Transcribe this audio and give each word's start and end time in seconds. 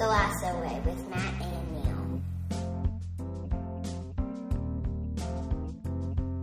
The 0.00 0.06
Lasso 0.06 0.58
Way 0.62 0.80
with 0.86 1.08
Matt 1.10 1.42
and 1.42 1.74
Neil. 1.74 2.22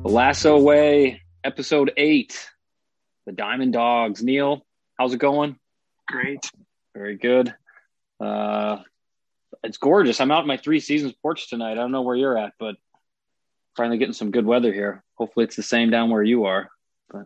The 0.03 0.09
Lasso 0.09 0.59
Way, 0.59 1.23
episode 1.43 1.91
eight, 1.97 2.51
the 3.25 3.31
Diamond 3.31 3.73
Dogs. 3.73 4.21
Neil, 4.21 4.63
how's 4.99 5.15
it 5.15 5.17
going? 5.17 5.57
Great. 6.07 6.51
Very 6.93 7.15
good. 7.17 7.51
Uh, 8.19 8.83
it's 9.63 9.77
gorgeous. 9.79 10.21
I'm 10.21 10.29
out 10.29 10.41
in 10.41 10.47
my 10.47 10.57
three 10.57 10.79
seasons 10.79 11.13
porch 11.19 11.49
tonight. 11.49 11.71
I 11.71 11.75
don't 11.81 11.91
know 11.91 12.03
where 12.03 12.15
you're 12.15 12.37
at, 12.37 12.53
but 12.59 12.75
finally 13.75 13.97
getting 13.97 14.13
some 14.13 14.29
good 14.29 14.45
weather 14.45 14.71
here. 14.71 15.03
Hopefully, 15.15 15.45
it's 15.45 15.55
the 15.55 15.63
same 15.63 15.89
down 15.89 16.11
where 16.11 16.21
you 16.21 16.45
are. 16.45 16.69
But 17.09 17.25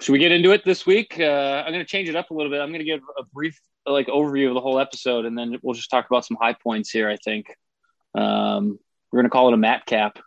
should 0.00 0.12
we 0.12 0.20
get 0.20 0.30
into 0.30 0.52
it 0.52 0.64
this 0.64 0.86
week? 0.86 1.18
Uh, 1.18 1.64
I'm 1.66 1.72
going 1.72 1.84
to 1.84 1.90
change 1.90 2.08
it 2.08 2.14
up 2.14 2.30
a 2.30 2.34
little 2.34 2.52
bit. 2.52 2.60
I'm 2.60 2.68
going 2.68 2.78
to 2.78 2.84
give 2.84 3.00
a 3.18 3.24
brief 3.24 3.60
like 3.86 4.08
overview 4.08 4.48
of 4.48 4.54
the 4.54 4.60
whole 4.60 4.78
episode, 4.78 5.24
and 5.24 5.36
then 5.36 5.58
we'll 5.62 5.74
just 5.74 5.90
talk 5.90 6.06
about 6.06 6.24
some 6.24 6.36
high 6.40 6.54
points 6.54 6.90
here. 6.90 7.08
I 7.08 7.16
think 7.16 7.54
um, 8.14 8.78
we're 9.10 9.18
going 9.18 9.26
to 9.26 9.30
call 9.30 9.48
it 9.48 9.54
a 9.54 9.58
Matt 9.58 9.86
cap. 9.86 10.18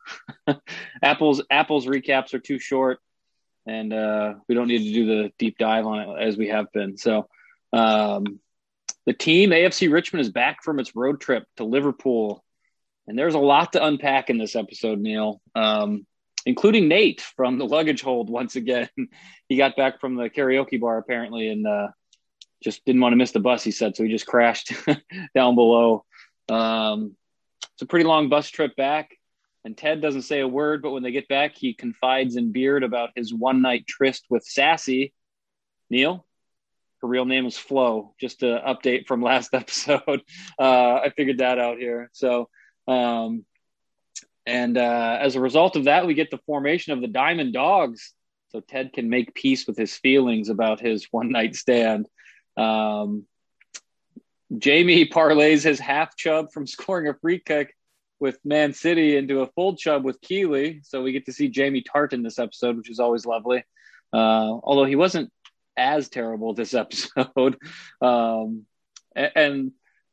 Apple's 1.03 1.41
Apple's 1.49 1.85
recaps 1.85 2.33
are 2.33 2.39
too 2.39 2.59
short, 2.59 2.99
and 3.65 3.93
uh, 3.93 4.35
we 4.47 4.55
don't 4.55 4.67
need 4.67 4.85
to 4.87 4.93
do 4.93 5.05
the 5.05 5.31
deep 5.37 5.57
dive 5.57 5.85
on 5.85 5.99
it 5.99 6.21
as 6.21 6.37
we 6.37 6.49
have 6.49 6.71
been. 6.71 6.97
So. 6.97 7.27
Um, 7.71 8.39
the 9.05 9.13
team 9.13 9.49
AFC 9.49 9.91
Richmond 9.91 10.21
is 10.21 10.31
back 10.31 10.63
from 10.63 10.79
its 10.79 10.95
road 10.95 11.19
trip 11.19 11.45
to 11.57 11.63
Liverpool, 11.63 12.43
and 13.07 13.17
there's 13.17 13.33
a 13.33 13.39
lot 13.39 13.73
to 13.73 13.83
unpack 13.83 14.29
in 14.29 14.37
this 14.37 14.55
episode, 14.55 14.99
Neil. 14.99 15.41
Um, 15.55 16.05
including 16.45 16.87
Nate 16.87 17.21
from 17.21 17.57
the 17.57 17.65
luggage 17.65 18.01
hold 18.01 18.29
once 18.29 18.55
again. 18.55 18.89
he 19.49 19.57
got 19.57 19.75
back 19.75 19.99
from 19.99 20.15
the 20.15 20.29
karaoke 20.29 20.79
bar 20.79 20.97
apparently, 20.97 21.49
and 21.49 21.65
uh, 21.65 21.87
just 22.63 22.83
didn't 22.85 23.01
want 23.01 23.13
to 23.13 23.17
miss 23.17 23.31
the 23.31 23.39
bus. 23.39 23.63
He 23.63 23.71
said 23.71 23.95
so. 23.95 24.03
He 24.03 24.09
just 24.09 24.27
crashed 24.27 24.73
down 25.35 25.55
below. 25.55 26.05
Um, 26.49 27.15
it's 27.73 27.81
a 27.81 27.85
pretty 27.85 28.05
long 28.05 28.29
bus 28.29 28.49
trip 28.49 28.75
back, 28.75 29.11
and 29.63 29.77
Ted 29.77 30.01
doesn't 30.01 30.23
say 30.23 30.41
a 30.41 30.47
word. 30.47 30.81
But 30.81 30.91
when 30.91 31.03
they 31.03 31.11
get 31.11 31.27
back, 31.27 31.55
he 31.55 31.73
confides 31.73 32.35
in 32.35 32.51
Beard 32.51 32.83
about 32.83 33.11
his 33.15 33.33
one 33.33 33.61
night 33.61 33.85
tryst 33.87 34.25
with 34.29 34.43
Sassy. 34.43 35.13
Neil, 35.89 36.25
her 37.01 37.07
real 37.07 37.25
name 37.25 37.45
is 37.45 37.57
Flo. 37.57 38.13
Just 38.19 38.43
an 38.43 38.59
update 38.67 39.07
from 39.07 39.21
last 39.23 39.53
episode. 39.53 40.21
Uh, 40.57 40.95
I 40.95 41.11
figured 41.15 41.39
that 41.39 41.59
out 41.59 41.77
here. 41.77 42.09
So, 42.13 42.49
um, 42.87 43.45
and 44.45 44.77
uh, 44.77 45.17
as 45.21 45.35
a 45.35 45.41
result 45.41 45.75
of 45.75 45.85
that, 45.85 46.07
we 46.07 46.13
get 46.13 46.31
the 46.31 46.39
formation 46.45 46.93
of 46.93 47.01
the 47.01 47.07
Diamond 47.07 47.53
Dogs. 47.53 48.13
So 48.49 48.61
Ted 48.61 48.93
can 48.93 49.09
make 49.09 49.35
peace 49.35 49.67
with 49.67 49.77
his 49.77 49.95
feelings 49.95 50.49
about 50.49 50.79
his 50.79 51.07
one 51.11 51.29
night 51.29 51.55
stand. 51.55 52.07
Um, 52.59 53.25
Jamie 54.57 55.05
parlays 55.09 55.63
his 55.63 55.79
half 55.79 56.15
chub 56.15 56.51
from 56.51 56.67
scoring 56.67 57.07
a 57.07 57.13
free 57.13 57.39
kick 57.39 57.75
with 58.19 58.37
Man 58.43 58.73
City 58.73 59.15
into 59.15 59.41
a 59.41 59.47
full 59.47 59.75
chub 59.75 60.03
with 60.03 60.19
Keeley. 60.21 60.81
So 60.83 61.01
we 61.01 61.13
get 61.13 61.25
to 61.27 61.33
see 61.33 61.47
Jamie 61.47 61.83
Tartt 61.83 62.13
in 62.13 62.21
this 62.21 62.37
episode, 62.37 62.77
which 62.77 62.89
is 62.89 62.99
always 62.99 63.25
lovely. 63.25 63.63
Uh, 64.11 64.59
although 64.63 64.85
he 64.85 64.95
wasn't 64.95 65.31
as 65.77 66.09
terrible 66.09 66.53
this 66.53 66.73
episode. 66.75 67.57
Um, 68.01 68.65
and 69.15 69.71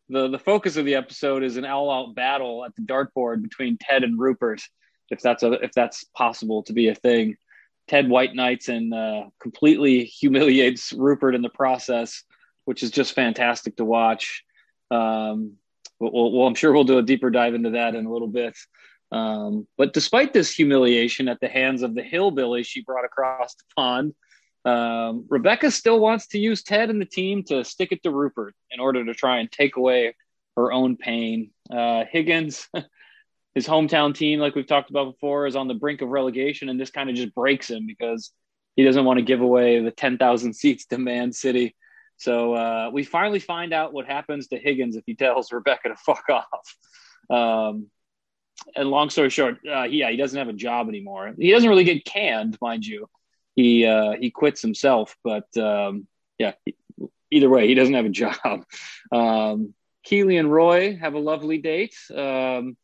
the 0.08 0.28
the 0.28 0.38
focus 0.38 0.76
of 0.76 0.84
the 0.84 0.94
episode 0.94 1.42
is 1.42 1.56
an 1.56 1.64
all 1.64 1.90
out 1.90 2.14
battle 2.14 2.64
at 2.64 2.74
the 2.76 2.82
dartboard 2.82 3.42
between 3.42 3.76
Ted 3.78 4.04
and 4.04 4.18
Rupert, 4.18 4.62
if 5.10 5.20
that's 5.20 5.42
a, 5.42 5.52
if 5.52 5.72
that's 5.72 6.04
possible 6.04 6.62
to 6.64 6.72
be 6.72 6.88
a 6.88 6.94
thing. 6.94 7.36
Ted 7.88 8.08
White 8.08 8.34
Knights 8.34 8.68
and 8.68 8.92
uh, 8.92 9.24
completely 9.40 10.04
humiliates 10.20 10.92
Rupert 10.92 11.34
in 11.34 11.42
the 11.42 11.48
process, 11.48 12.22
which 12.66 12.82
is 12.82 12.90
just 12.90 13.14
fantastic 13.14 13.76
to 13.76 13.84
watch. 13.84 14.44
Um, 14.90 15.54
well, 15.98 16.30
well, 16.32 16.46
I'm 16.46 16.54
sure 16.54 16.72
we'll 16.72 16.84
do 16.84 16.98
a 16.98 17.02
deeper 17.02 17.30
dive 17.30 17.54
into 17.54 17.70
that 17.70 17.94
in 17.94 18.04
a 18.04 18.12
little 18.12 18.28
bit. 18.28 18.54
Um, 19.12 19.66
but 19.78 19.94
despite 19.94 20.32
this 20.32 20.50
humiliation 20.50 21.28
at 21.28 21.40
the 21.40 21.48
hands 21.48 21.82
of 21.82 21.94
the 21.94 22.02
hillbilly 22.02 22.64
she 22.64 22.82
brought 22.82 23.04
across 23.04 23.54
the 23.54 23.64
pond, 23.74 24.14
um, 24.64 25.26
Rebecca 25.28 25.70
still 25.70 26.00
wants 26.00 26.26
to 26.28 26.38
use 26.38 26.62
Ted 26.62 26.90
and 26.90 27.00
the 27.00 27.06
team 27.06 27.44
to 27.44 27.64
stick 27.64 27.92
it 27.92 28.02
to 28.02 28.10
Rupert 28.10 28.54
in 28.70 28.80
order 28.80 29.04
to 29.04 29.14
try 29.14 29.38
and 29.38 29.50
take 29.50 29.76
away 29.76 30.14
her 30.56 30.72
own 30.72 30.96
pain. 30.96 31.50
Uh, 31.70 32.04
Higgins, 32.10 32.68
his 33.54 33.66
hometown 33.66 34.12
team, 34.12 34.40
like 34.40 34.56
we've 34.56 34.66
talked 34.66 34.90
about 34.90 35.12
before, 35.12 35.46
is 35.46 35.54
on 35.54 35.68
the 35.68 35.74
brink 35.74 36.02
of 36.02 36.08
relegation, 36.08 36.68
and 36.68 36.80
this 36.80 36.90
kind 36.90 37.08
of 37.08 37.14
just 37.14 37.34
breaks 37.34 37.70
him 37.70 37.86
because 37.86 38.32
he 38.74 38.84
doesn't 38.84 39.04
want 39.04 39.18
to 39.18 39.24
give 39.24 39.40
away 39.40 39.80
the 39.80 39.92
10,000 39.92 40.52
seats 40.52 40.86
to 40.86 40.98
Man 40.98 41.32
City. 41.32 41.76
So 42.16 42.54
uh, 42.54 42.90
we 42.92 43.04
finally 43.04 43.40
find 43.40 43.72
out 43.72 43.92
what 43.92 44.06
happens 44.06 44.48
to 44.48 44.58
Higgins 44.58 44.96
if 44.96 45.04
he 45.06 45.14
tells 45.14 45.52
Rebecca 45.52 45.88
to 45.88 45.96
fuck 45.96 46.24
off. 46.30 46.76
Um, 47.28 47.86
and 48.74 48.88
long 48.88 49.10
story 49.10 49.30
short, 49.30 49.58
uh, 49.70 49.82
yeah, 49.84 50.10
he 50.10 50.16
doesn't 50.16 50.38
have 50.38 50.48
a 50.48 50.54
job 50.54 50.88
anymore. 50.88 51.34
He 51.38 51.50
doesn't 51.50 51.68
really 51.68 51.84
get 51.84 52.04
canned, 52.04 52.56
mind 52.60 52.86
you 52.86 53.06
he 53.56 53.86
uh, 53.86 54.12
he 54.20 54.30
quits 54.30 54.62
himself. 54.62 55.16
But 55.24 55.56
um, 55.56 56.06
yeah, 56.38 56.52
either 57.30 57.48
way, 57.48 57.66
he 57.66 57.74
doesn't 57.74 57.94
have 57.94 58.04
a 58.04 58.08
job. 58.10 58.64
Um, 59.10 59.74
Keeley 60.04 60.36
and 60.36 60.52
Roy 60.52 60.96
have 60.96 61.14
a 61.14 61.18
lovely 61.18 61.58
date 61.58 61.96
um, 62.14 62.76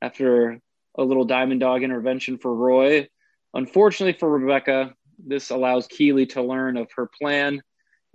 after 0.00 0.60
a 0.96 1.02
little 1.02 1.24
diamond 1.24 1.60
dog 1.60 1.82
intervention 1.82 2.38
for 2.38 2.54
Roy. 2.54 3.08
Unfortunately 3.54 4.16
for 4.18 4.28
Rebecca, 4.28 4.94
this 5.18 5.50
allows 5.50 5.88
Keeley 5.88 6.26
to 6.26 6.42
learn 6.42 6.76
of 6.76 6.88
her 6.96 7.10
plan 7.20 7.62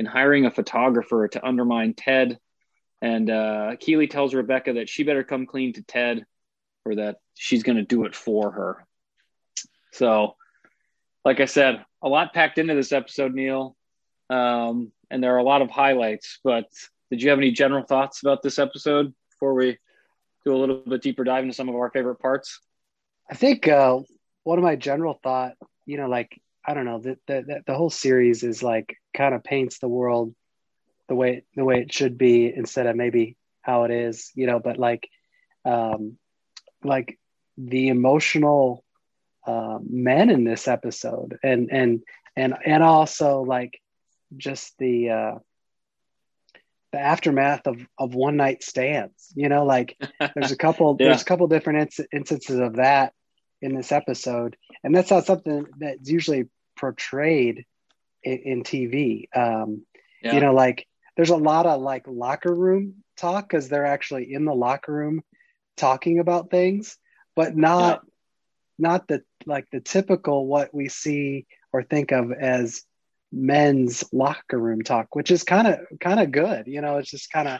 in 0.03 0.11
hiring 0.11 0.45
a 0.45 0.51
photographer 0.51 1.29
to 1.29 1.45
undermine 1.45 1.93
Ted. 1.93 2.37
And 3.01 3.29
uh, 3.29 3.77
Keeley 3.79 4.07
tells 4.07 4.33
Rebecca 4.33 4.73
that 4.73 4.89
she 4.89 5.03
better 5.03 5.23
come 5.23 5.45
clean 5.45 5.71
to 5.73 5.81
Ted 5.81 6.25
or 6.83 6.95
that 6.95 7.17
she's 7.35 7.63
going 7.63 7.77
to 7.77 7.83
do 7.83 8.03
it 8.03 8.13
for 8.13 8.51
her. 8.51 8.85
So 9.93 10.35
like 11.23 11.39
I 11.39 11.45
said, 11.45 11.85
a 12.01 12.09
lot 12.09 12.33
packed 12.33 12.57
into 12.57 12.75
this 12.75 12.91
episode, 12.91 13.33
Neil. 13.33 13.77
Um, 14.29 14.91
and 15.09 15.23
there 15.23 15.35
are 15.35 15.39
a 15.39 15.43
lot 15.43 15.61
of 15.61 15.69
highlights. 15.69 16.39
But 16.43 16.65
did 17.09 17.21
you 17.21 17.29
have 17.29 17.39
any 17.39 17.51
general 17.51 17.83
thoughts 17.83 18.21
about 18.21 18.43
this 18.43 18.59
episode 18.59 19.13
before 19.31 19.53
we 19.53 19.77
do 20.45 20.53
a 20.53 20.57
little 20.57 20.83
bit 20.85 21.01
deeper 21.01 21.23
dive 21.23 21.43
into 21.43 21.55
some 21.55 21.69
of 21.69 21.75
our 21.75 21.91
favorite 21.91 22.19
parts? 22.19 22.59
I 23.31 23.35
think 23.35 23.69
uh, 23.69 23.99
one 24.43 24.57
of 24.57 24.65
my 24.65 24.75
general 24.75 25.17
thought, 25.23 25.53
you 25.85 25.95
know, 25.95 26.09
like 26.09 26.41
I 26.65 26.73
don't 26.73 26.85
know, 26.85 26.99
the 26.99 27.17
the, 27.27 27.63
the 27.65 27.75
whole 27.75 27.89
series 27.89 28.43
is 28.43 28.63
like 28.63 28.97
kind 29.13 29.35
of 29.35 29.43
paints 29.43 29.79
the 29.79 29.87
world 29.87 30.33
the 31.07 31.15
way 31.15 31.43
the 31.55 31.65
way 31.65 31.81
it 31.81 31.93
should 31.93 32.17
be 32.17 32.51
instead 32.53 32.87
of 32.87 32.95
maybe 32.95 33.35
how 33.61 33.83
it 33.83 33.91
is, 33.91 34.31
you 34.35 34.47
know. 34.47 34.59
But 34.59 34.77
like, 34.77 35.09
um, 35.65 36.17
like 36.83 37.19
the 37.57 37.89
emotional 37.89 38.83
uh, 39.45 39.79
men 39.87 40.29
in 40.29 40.43
this 40.43 40.67
episode, 40.67 41.37
and 41.43 41.69
and 41.71 42.03
and 42.35 42.55
and 42.65 42.83
also 42.83 43.41
like 43.41 43.79
just 44.37 44.77
the 44.77 45.09
uh, 45.09 45.35
the 46.91 46.99
aftermath 46.99 47.67
of 47.67 47.77
of 47.97 48.15
one 48.15 48.37
night 48.37 48.63
stands. 48.63 49.33
You 49.35 49.49
know, 49.49 49.65
like 49.65 49.97
there's 50.35 50.51
a 50.51 50.57
couple 50.57 50.95
yeah. 50.99 51.07
there's 51.07 51.21
a 51.21 51.25
couple 51.25 51.47
different 51.47 51.93
instances 52.13 52.59
of 52.59 52.77
that 52.77 53.13
in 53.63 53.75
this 53.75 53.91
episode, 53.91 54.57
and 54.83 54.95
that's 54.95 55.09
not 55.09 55.25
something 55.25 55.65
that's 55.79 56.09
usually 56.09 56.45
portrayed 56.77 57.65
in, 58.21 58.37
in 58.39 58.63
TV. 58.63 59.27
Um, 59.35 59.85
yeah. 60.21 60.33
You 60.35 60.41
know, 60.41 60.53
like 60.53 60.87
there's 61.15 61.29
a 61.29 61.37
lot 61.37 61.65
of 61.65 61.81
like 61.81 62.03
locker 62.07 62.53
room 62.53 63.03
talk 63.17 63.47
because 63.47 63.69
they're 63.69 63.85
actually 63.85 64.33
in 64.33 64.45
the 64.45 64.53
locker 64.53 64.91
room 64.91 65.21
talking 65.77 66.19
about 66.19 66.51
things, 66.51 66.97
but 67.35 67.55
not 67.55 68.01
yeah. 68.03 68.09
not 68.79 69.07
the 69.07 69.23
like 69.45 69.67
the 69.71 69.79
typical 69.79 70.45
what 70.45 70.73
we 70.73 70.89
see 70.89 71.45
or 71.71 71.83
think 71.83 72.11
of 72.11 72.31
as 72.31 72.83
men's 73.31 74.03
locker 74.11 74.59
room 74.59 74.81
talk, 74.83 75.15
which 75.15 75.31
is 75.31 75.43
kind 75.43 75.67
of 75.67 75.79
kind 75.99 76.19
of 76.19 76.31
good. 76.31 76.67
You 76.67 76.81
know, 76.81 76.97
it's 76.97 77.09
just 77.09 77.31
kind 77.31 77.47
of 77.47 77.59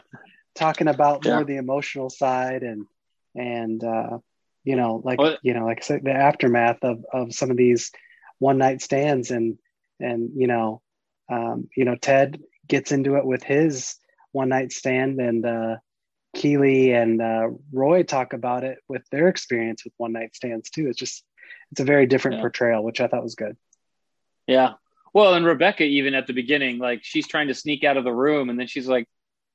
talking 0.54 0.88
about 0.88 1.24
yeah. 1.24 1.34
more 1.34 1.44
the 1.44 1.56
emotional 1.56 2.10
side 2.10 2.62
and 2.62 2.86
and 3.34 3.82
uh, 3.82 4.18
you 4.64 4.76
know, 4.76 5.00
like 5.04 5.18
well, 5.18 5.36
you 5.42 5.54
know, 5.54 5.66
like 5.66 5.78
I 5.78 5.84
said, 5.84 6.04
the 6.04 6.12
aftermath 6.12 6.78
of 6.82 7.04
of 7.12 7.34
some 7.34 7.50
of 7.50 7.56
these 7.56 7.92
one 8.38 8.58
night 8.58 8.82
stands 8.82 9.30
and 9.30 9.58
and 10.00 10.30
you 10.34 10.46
know, 10.46 10.82
um, 11.30 11.68
you 11.76 11.84
know, 11.84 11.96
Ted 11.96 12.40
gets 12.66 12.92
into 12.92 13.16
it 13.16 13.24
with 13.24 13.42
his 13.42 13.96
one 14.32 14.48
night 14.48 14.72
stand 14.72 15.20
and 15.20 15.46
uh, 15.46 15.76
Keeley 16.34 16.92
and 16.92 17.22
uh, 17.22 17.48
Roy 17.72 18.02
talk 18.02 18.32
about 18.32 18.64
it 18.64 18.78
with 18.88 19.02
their 19.10 19.28
experience 19.28 19.84
with 19.84 19.92
one 19.96 20.12
night 20.12 20.34
stands 20.34 20.70
too. 20.70 20.88
It's 20.88 20.98
just 20.98 21.24
it's 21.70 21.80
a 21.80 21.84
very 21.84 22.06
different 22.06 22.36
yeah. 22.36 22.42
portrayal, 22.42 22.82
which 22.82 23.00
I 23.00 23.06
thought 23.06 23.22
was 23.22 23.34
good. 23.34 23.56
Yeah. 24.46 24.74
Well, 25.12 25.34
and 25.34 25.46
Rebecca, 25.46 25.84
even 25.84 26.14
at 26.14 26.26
the 26.26 26.32
beginning, 26.32 26.78
like 26.78 27.00
she's 27.04 27.28
trying 27.28 27.48
to 27.48 27.54
sneak 27.54 27.84
out 27.84 27.96
of 27.96 28.04
the 28.04 28.12
room, 28.12 28.50
and 28.50 28.58
then 28.58 28.66
she's 28.66 28.88
like, 28.88 29.06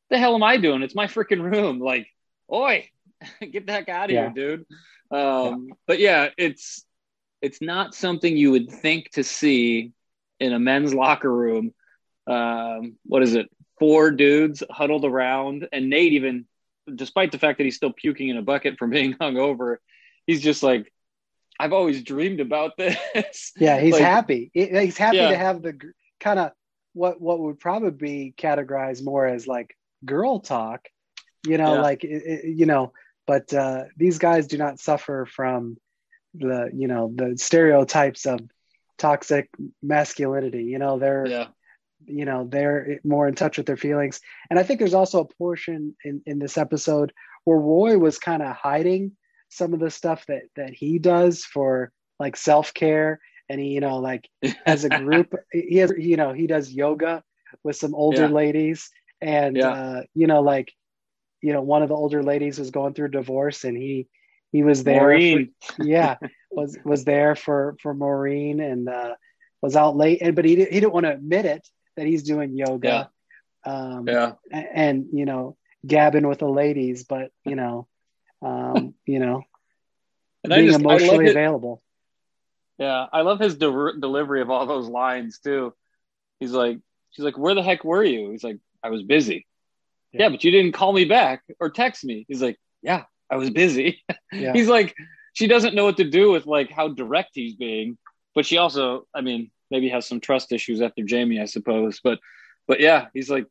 "The 0.10 0.18
hell 0.18 0.36
am 0.36 0.44
I 0.44 0.58
doing? 0.58 0.84
It's 0.84 0.96
my 0.96 1.08
freaking 1.08 1.42
room!" 1.42 1.80
Like, 1.80 2.08
oi, 2.52 2.90
get 3.52 3.66
the 3.66 3.74
heck 3.74 3.90
out 3.90 4.10
of 4.10 4.12
yeah. 4.12 4.32
here, 4.34 4.58
dude. 4.58 4.66
Um, 5.12 5.68
yeah. 5.68 5.74
But 5.88 6.00
yeah, 6.00 6.30
it's 6.38 6.86
it's 7.42 7.62
not 7.62 7.96
something 7.96 8.36
you 8.36 8.52
would 8.52 8.70
think 8.70 9.12
to 9.12 9.24
see 9.24 9.92
in 10.40 10.54
a 10.54 10.60
men's 10.60 10.94
locker 10.94 11.32
room. 11.34 11.74
Um, 12.28 12.98
what 13.06 13.24
is 13.24 13.36
it? 13.36 13.50
Four 13.80 14.12
dudes 14.12 14.62
huddled 14.70 15.06
around, 15.06 15.68
and 15.72 15.90
Nate 15.90 16.14
even 16.14 16.46
despite 16.96 17.32
the 17.32 17.38
fact 17.38 17.58
that 17.60 17.64
he's 17.66 17.76
still 17.76 17.94
puking 17.94 18.30
in 18.30 18.38
a 18.38 18.42
bucket 18.42 18.78
from 18.78 18.90
being 18.98 19.14
hungover, 19.14 19.78
he's 20.26 20.42
just 20.42 20.64
like, 20.64 20.92
I've 21.60 21.74
always 21.74 22.04
dreamed 22.04 22.40
about 22.40 22.78
this. 22.78 23.52
Yeah, 23.58 23.80
he's 23.80 23.94
Like, 23.94 24.02
happy. 24.02 24.52
He's 24.54 24.98
happy 24.98 25.18
Yeah. 25.18 25.30
to 25.30 25.38
have 25.38 25.62
the 25.62 25.78
kind 26.20 26.40
of 26.40 26.52
what 26.94 27.22
what 27.22 27.40
would 27.40 27.60
probably 27.60 27.92
be 27.92 28.34
categorized 28.38 29.04
more 29.04 29.26
as 29.26 29.48
like 29.48 29.76
girl 30.04 30.40
talk, 30.40 30.88
you 31.48 31.58
know, 31.58 31.76
Yeah. 31.76 31.82
like 31.82 32.04
you 32.04 32.66
know. 32.66 32.94
But 33.30 33.54
uh, 33.54 33.82
these 34.02 34.18
guys 34.18 34.48
do 34.48 34.58
not 34.58 34.80
suffer 34.80 35.18
from 35.38 35.78
the 36.34 36.70
you 36.82 36.88
know 36.88 37.04
the 37.16 37.38
stereotypes 37.38 38.26
of 38.26 38.40
toxic 38.98 39.50
masculinity. 39.82 40.64
You 40.66 40.80
know, 40.80 41.00
they're 41.00 41.28
Yeah. 41.28 41.48
you 42.06 42.26
know 42.26 42.48
they're 42.54 43.00
more 43.04 43.28
in 43.28 43.36
touch 43.36 43.58
with 43.58 43.68
their 43.68 43.78
feelings 43.78 44.22
and 44.50 44.60
i 44.60 44.64
think 44.64 44.80
there's 44.80 45.00
also 45.02 45.22
a 45.22 45.34
portion 45.44 45.96
in 46.08 46.22
in 46.26 46.40
this 46.40 46.58
episode 46.58 47.12
where 47.46 47.60
roy 47.60 47.98
was 47.98 48.18
kind 48.30 48.42
of 48.42 48.56
hiding 48.56 49.12
some 49.50 49.74
of 49.74 49.80
the 49.80 49.90
stuff 49.92 50.26
that 50.28 50.44
that 50.56 50.74
he 50.82 50.98
does 51.00 51.44
for 51.44 51.92
like 52.24 52.36
self-care 52.38 53.20
and 53.50 53.60
he 53.60 53.68
you 53.76 53.82
know 53.82 53.98
like 54.10 54.30
as 54.66 54.84
a 54.86 54.90
group 54.90 55.34
he 55.52 55.78
has 55.78 55.92
you 55.98 56.18
know 56.18 56.32
he 56.34 56.48
does 56.48 56.72
yoga 56.72 57.24
with 57.64 57.76
some 57.76 57.94
older 57.96 58.28
Yeah. 58.28 58.34
ladies 58.42 58.90
and 59.22 59.56
Yeah. 59.58 59.72
uh 59.74 60.02
you 60.16 60.28
know 60.28 60.42
like 60.42 60.70
you 61.42 61.54
know 61.54 61.62
one 61.62 61.82
of 61.84 61.90
the 61.90 61.96
older 61.96 62.22
ladies 62.24 62.60
was 62.60 62.72
going 62.72 62.94
through 62.94 63.10
divorce 63.10 63.64
and 63.64 63.78
he 63.78 64.08
he 64.52 64.64
was 64.64 64.84
there 64.84 65.00
for- 65.02 65.08
Maureen. 65.08 65.52
yeah 65.80 66.16
was 66.52 66.78
was 66.84 67.04
there 67.06 67.36
for 67.36 67.76
for 67.82 67.94
maureen 67.94 68.60
and 68.60 68.90
uh 68.90 69.16
was 69.62 69.76
out 69.76 69.96
late 69.96 70.22
and 70.22 70.36
but 70.36 70.46
he, 70.46 70.56
didn't 70.56 70.74
he 70.74 70.80
didn't 70.80 70.94
want 70.94 71.06
to 71.06 71.14
admit 71.14 71.46
it 71.46 71.68
that 71.96 72.06
he's 72.08 72.24
doing 72.24 72.56
yoga 72.58 73.10
um 73.66 74.08
Yeah. 74.08 74.34
a- 74.52 74.56
and, 74.56 75.08
you 75.14 75.26
know 75.26 75.56
gabbing 75.86 76.28
with 76.28 76.40
the 76.40 76.48
ladies 76.50 77.04
but 77.06 77.32
you 77.46 77.56
know 77.56 77.88
um 78.42 78.94
you 79.06 79.20
know 79.20 79.44
And 80.44 80.54
being 80.54 80.68
just, 80.68 80.80
emotionally 80.80 81.28
available 81.30 81.82
Yeah, 82.78 83.06
I 83.12 83.22
love 83.22 83.40
his 83.40 83.56
de- 83.58 84.00
delivery 84.00 84.42
of 84.42 84.50
all 84.50 84.66
those 84.66 84.88
lines 84.88 85.40
too. 85.40 85.74
He's 86.40 86.54
like, 86.54 86.80
she's 87.12 87.26
like, 87.26 87.38
"Where 87.38 87.54
the 87.54 87.62
heck 87.62 87.84
were 87.84 88.02
you?" 88.04 88.32
He's 88.32 88.44
like, 88.46 88.60
"I 88.82 88.90
was 88.90 89.04
busy." 89.04 89.46
Yeah. 90.12 90.24
Yeah, 90.24 90.30
but 90.30 90.44
you 90.44 90.52
didn't 90.52 90.72
call 90.74 90.92
me 90.94 91.06
back 91.06 91.44
or 91.60 91.70
text 91.70 92.04
me. 92.04 92.26
He's 92.28 92.42
like, 92.42 92.58
"Yeah, 92.82 93.04
I 93.30 93.36
was 93.36 93.50
busy." 93.50 94.04
yeah 94.32 94.54
He's 94.54 94.68
like, 94.68 94.96
she 95.34 95.48
doesn't 95.48 95.76
know 95.76 95.86
what 95.86 95.98
to 95.98 96.10
do 96.10 96.32
with 96.32 96.46
like 96.46 96.72
how 96.72 96.88
direct 96.90 97.32
he's 97.34 97.56
being, 97.56 97.98
but 98.36 98.46
she 98.46 98.58
also, 98.58 99.06
I 99.14 99.22
mean, 99.22 99.52
maybe 99.70 99.90
has 99.90 100.08
some 100.08 100.20
trust 100.20 100.52
issues 100.52 100.82
after 100.82 101.04
Jamie, 101.04 101.40
I 101.40 101.46
suppose. 101.46 102.00
But, 102.04 102.20
but 102.68 102.80
yeah, 102.80 103.08
he's 103.14 103.30
like, 103.30 103.46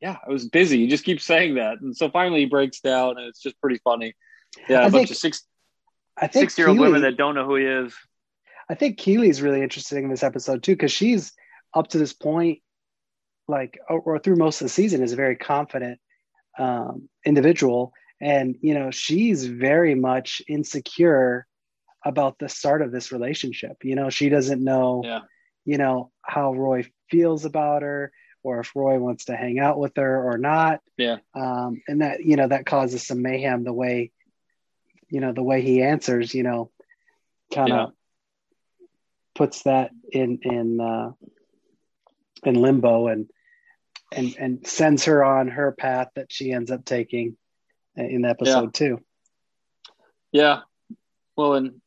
"Yeah, 0.00 0.16
I 0.26 0.30
was 0.30 0.46
busy." 0.48 0.78
He 0.78 0.88
just 0.88 1.04
keeps 1.04 1.24
saying 1.24 1.54
that, 1.54 1.80
and 1.80 1.96
so 1.96 2.10
finally 2.10 2.40
he 2.40 2.46
breaks 2.46 2.80
down, 2.80 3.16
and 3.18 3.26
it's 3.26 3.40
just 3.40 3.58
pretty 3.60 3.80
funny. 3.82 4.14
Yeah, 4.68 4.80
I 4.80 4.86
a 4.86 4.90
bunch 4.90 4.92
think- 4.92 5.10
of 5.10 5.16
six 5.16 5.42
i 6.16 6.28
think 6.28 6.50
six 6.50 6.58
year 6.58 6.68
old 6.68 6.76
Keeley- 6.76 6.88
women 6.88 7.02
that 7.02 7.16
don't 7.16 7.34
know 7.34 7.44
who 7.44 7.56
he 7.56 7.64
is. 7.64 7.92
I 8.68 8.74
think 8.74 8.98
Keeley's 8.98 9.42
really 9.42 9.62
interesting 9.62 10.04
in 10.04 10.10
this 10.10 10.22
episode 10.22 10.62
too, 10.62 10.72
because 10.72 10.92
she's 10.92 11.32
up 11.74 11.88
to 11.88 11.98
this 11.98 12.12
point, 12.12 12.60
like 13.48 13.78
or, 13.88 14.00
or 14.00 14.18
through 14.18 14.36
most 14.36 14.60
of 14.60 14.66
the 14.66 14.70
season, 14.70 15.02
is 15.02 15.12
a 15.12 15.16
very 15.16 15.36
confident 15.36 15.98
um, 16.58 17.08
individual, 17.24 17.92
and 18.20 18.56
you 18.60 18.74
know 18.74 18.90
she's 18.90 19.44
very 19.46 19.94
much 19.94 20.42
insecure 20.48 21.46
about 22.04 22.38
the 22.38 22.48
start 22.48 22.82
of 22.82 22.92
this 22.92 23.12
relationship. 23.12 23.78
You 23.82 23.94
know, 23.94 24.10
she 24.10 24.28
doesn't 24.28 24.62
know, 24.62 25.02
Yeah. 25.04 25.20
you 25.64 25.78
know, 25.78 26.10
how 26.20 26.52
Roy 26.52 26.86
feels 27.10 27.46
about 27.46 27.82
her, 27.82 28.12
or 28.42 28.60
if 28.60 28.76
Roy 28.76 28.98
wants 28.98 29.24
to 29.26 29.36
hang 29.36 29.58
out 29.58 29.78
with 29.78 29.96
her 29.96 30.22
or 30.22 30.36
not. 30.36 30.80
Yeah. 30.98 31.18
um, 31.34 31.82
and 31.88 32.02
that 32.02 32.24
you 32.24 32.36
know 32.36 32.46
that 32.48 32.66
causes 32.66 33.06
some 33.06 33.22
mayhem 33.22 33.64
the 33.64 33.72
way, 33.72 34.12
you 35.08 35.20
know, 35.20 35.32
the 35.32 35.42
way 35.42 35.62
he 35.62 35.82
answers. 35.82 36.34
You 36.34 36.42
know, 36.44 36.70
kind 37.52 37.72
of 37.72 37.76
Yeah. 37.78 37.86
puts 39.34 39.62
that 39.62 39.90
in 40.12 40.38
in 40.42 40.80
uh, 40.80 41.12
in 42.44 42.54
limbo 42.54 43.08
and 43.08 43.28
and 44.12 44.34
and 44.38 44.66
sends 44.66 45.04
her 45.06 45.24
on 45.24 45.48
her 45.48 45.72
path 45.72 46.08
that 46.16 46.32
she 46.32 46.52
ends 46.52 46.70
up 46.70 46.84
taking 46.84 47.36
in 47.96 48.24
episode 48.24 48.74
two. 48.74 49.00
Yeah. 50.32 50.60
Well, 51.36 51.54
and 51.54 51.80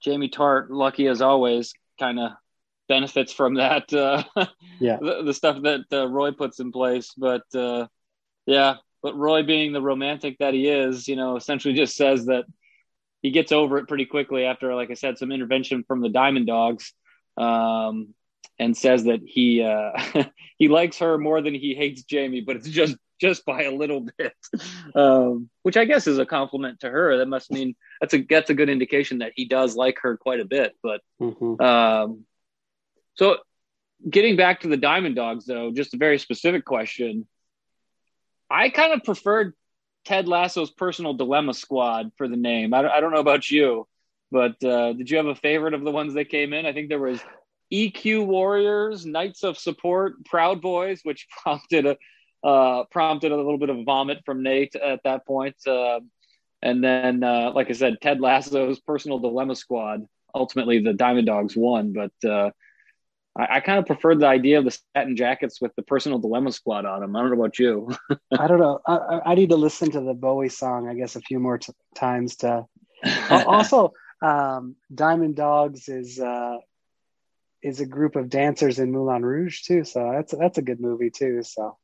Jamie 0.00 0.28
Tartt, 0.28 0.66
lucky 0.70 1.06
as 1.06 1.20
always, 1.22 1.72
kind 1.98 2.18
of 2.18 2.32
benefits 2.88 3.32
from 3.32 3.54
that. 3.54 3.92
Uh, 3.92 4.22
Yeah. 4.78 4.98
the, 5.00 5.22
the 5.22 5.32
stuff 5.34 5.62
that 5.62 5.84
uh, 5.90 6.06
Roy 6.06 6.32
puts 6.32 6.60
in 6.60 6.70
place. 6.70 7.12
But 7.16 7.44
uh, 7.54 7.86
yeah, 8.44 8.74
but 9.02 9.16
Roy, 9.16 9.42
being 9.42 9.72
the 9.72 9.80
romantic 9.80 10.36
that 10.38 10.52
he 10.52 10.68
is, 10.68 11.08
you 11.08 11.16
know, 11.16 11.36
essentially 11.36 11.72
just 11.74 11.96
says 11.96 12.26
that 12.26 12.44
he 13.22 13.30
gets 13.30 13.52
over 13.52 13.78
it 13.78 13.88
pretty 13.88 14.04
quickly 14.04 14.44
after, 14.44 14.74
like 14.74 14.90
I 14.90 14.94
said, 14.94 15.16
some 15.18 15.32
intervention 15.32 15.82
from 15.82 16.00
the 16.02 16.10
Diamond 16.10 16.46
Dogs, 16.46 16.92
um, 17.38 18.14
and 18.58 18.76
says 18.76 19.04
that 19.04 19.20
he 19.24 19.62
uh, 19.62 19.92
he 20.58 20.68
likes 20.68 20.98
her 20.98 21.18
more 21.18 21.40
than 21.42 21.54
he 21.54 21.74
hates 21.74 22.02
Jamie, 22.02 22.40
but 22.40 22.56
it's 22.56 22.68
just 22.68 22.96
just 23.20 23.44
by 23.46 23.62
a 23.62 23.70
little 23.70 24.06
bit, 24.18 24.34
um, 24.94 25.48
which 25.62 25.76
I 25.76 25.86
guess 25.86 26.06
is 26.06 26.18
a 26.18 26.26
compliment 26.26 26.80
to 26.80 26.90
her. 26.90 27.16
That 27.18 27.28
must 27.28 27.50
mean 27.50 27.74
that's 28.00 28.14
a 28.14 28.22
that's 28.28 28.50
a 28.50 28.54
good 28.54 28.68
indication 28.68 29.18
that 29.18 29.32
he 29.34 29.46
does 29.46 29.74
like 29.74 29.98
her 30.02 30.16
quite 30.16 30.40
a 30.40 30.44
bit. 30.44 30.74
But 30.82 31.00
Mhm. 31.20 31.60
um, 31.60 32.26
so 33.14 33.38
getting 34.08 34.36
back 34.36 34.60
to 34.60 34.68
the 34.68 34.76
Diamond 34.76 35.16
Dogs, 35.16 35.46
though, 35.46 35.72
just 35.72 35.94
a 35.94 35.98
very 35.98 36.18
specific 36.18 36.64
question. 36.64 37.26
I 38.50 38.68
kind 38.68 38.92
of 38.92 39.02
preferred 39.02 39.54
Ted 40.04 40.28
Lasso's 40.28 40.70
personal 40.70 41.14
dilemma 41.14 41.54
squad 41.54 42.12
for 42.16 42.28
the 42.28 42.36
name. 42.36 42.74
I 42.74 42.82
don't, 42.82 42.90
I 42.92 43.00
don't 43.00 43.12
know 43.12 43.20
about 43.20 43.50
you, 43.50 43.88
but 44.30 44.62
uh, 44.62 44.92
did 44.92 45.10
you 45.10 45.16
have 45.16 45.26
a 45.26 45.34
favorite 45.34 45.74
of 45.74 45.82
the 45.82 45.90
ones 45.90 46.14
that 46.14 46.28
came 46.28 46.52
in? 46.52 46.66
I 46.66 46.72
think 46.72 46.88
there 46.88 47.00
was 47.00 47.20
EQ 47.72 48.26
Warriors, 48.26 49.04
Knights 49.06 49.42
of 49.44 49.58
Support, 49.58 50.24
Proud 50.24 50.60
Boys, 50.60 51.00
which 51.02 51.26
prompted 51.42 51.86
a 51.86 51.96
uh, 52.46 52.84
prompted 52.92 53.32
a 53.32 53.36
little 53.36 53.58
bit 53.58 53.70
of 53.70 53.84
vomit 53.84 54.18
from 54.24 54.42
Nate 54.42 54.76
at 54.76 55.00
that 55.04 55.26
point. 55.26 55.56
Uh, 55.66 56.00
and 56.62 56.82
then, 56.82 57.22
uh, 57.24 57.50
like 57.54 57.68
I 57.70 57.72
said, 57.72 57.96
Ted 58.00 58.20
Lasso's 58.20 58.78
personal 58.80 59.18
dilemma 59.18 59.56
squad. 59.56 60.06
Ultimately, 60.34 60.78
the 60.80 60.92
Diamond 60.92 61.26
Dogs 61.26 61.56
won, 61.56 61.92
but 61.92 62.12
uh, 62.28 62.50
I, 63.36 63.56
I 63.56 63.60
kind 63.60 63.78
of 63.78 63.86
preferred 63.86 64.20
the 64.20 64.26
idea 64.28 64.58
of 64.58 64.64
the 64.64 64.78
satin 64.94 65.16
jackets 65.16 65.60
with 65.60 65.74
the 65.76 65.82
personal 65.82 66.18
dilemma 66.18 66.52
squad 66.52 66.84
on 66.84 67.00
them. 67.00 67.16
I 67.16 67.20
don't 67.20 67.30
know 67.30 67.38
about 67.40 67.58
you. 67.58 67.88
I 68.38 68.46
don't 68.46 68.60
know. 68.60 68.80
I, 68.86 68.96
I- 68.96 69.32
I 69.32 69.34
need 69.34 69.50
to 69.50 69.56
listen 69.56 69.90
to 69.92 70.00
the 70.00 70.14
Bowie 70.14 70.48
song, 70.48 70.88
I 70.88 70.94
guess, 70.94 71.16
a 71.16 71.20
few 71.20 71.40
more 71.40 71.58
t- 71.58 71.72
times 71.96 72.36
to. 72.36 72.66
Also, 73.30 73.92
um, 74.22 74.76
Diamond 74.94 75.36
Dogs 75.36 75.88
is 75.88 76.18
uh, 76.20 76.56
is 77.62 77.80
a 77.80 77.86
group 77.86 78.16
of 78.16 78.28
dancers 78.28 78.78
in 78.78 78.92
Moulin 78.92 79.24
Rouge 79.24 79.62
too. 79.62 79.84
So 79.84 80.10
that's 80.12 80.34
that's 80.36 80.58
a 80.58 80.62
good 80.62 80.80
movie 80.80 81.10
too. 81.10 81.42
So 81.42 81.76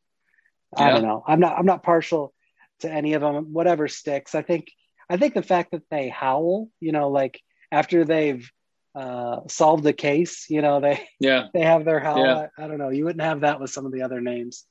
I 0.76 0.90
don't 0.90 1.02
know. 1.02 1.22
I'm 1.26 1.40
not 1.40 1.58
I'm 1.58 1.66
not 1.66 1.82
partial 1.82 2.32
to 2.80 2.90
any 2.90 3.14
of 3.14 3.22
them. 3.22 3.52
Whatever 3.52 3.88
sticks. 3.88 4.34
I 4.34 4.42
think 4.42 4.68
I 5.08 5.16
think 5.16 5.34
the 5.34 5.42
fact 5.42 5.72
that 5.72 5.82
they 5.90 6.08
howl, 6.08 6.68
you 6.80 6.92
know, 6.92 7.08
like 7.10 7.40
after 7.70 8.04
they've 8.04 8.50
uh, 8.94 9.40
solved 9.48 9.84
the 9.84 9.92
case, 9.92 10.46
you 10.50 10.62
know, 10.62 10.80
they 10.80 11.08
yeah, 11.18 11.48
they 11.54 11.62
have 11.62 11.84
their 11.84 12.00
howl. 12.00 12.18
Yeah. 12.18 12.46
I, 12.58 12.64
I 12.64 12.68
don't 12.68 12.78
know. 12.78 12.90
You 12.90 13.04
wouldn't 13.04 13.24
have 13.24 13.40
that 13.40 13.60
with 13.60 13.70
some 13.70 13.86
of 13.86 13.92
the 13.92 14.02
other 14.02 14.20
names, 14.20 14.64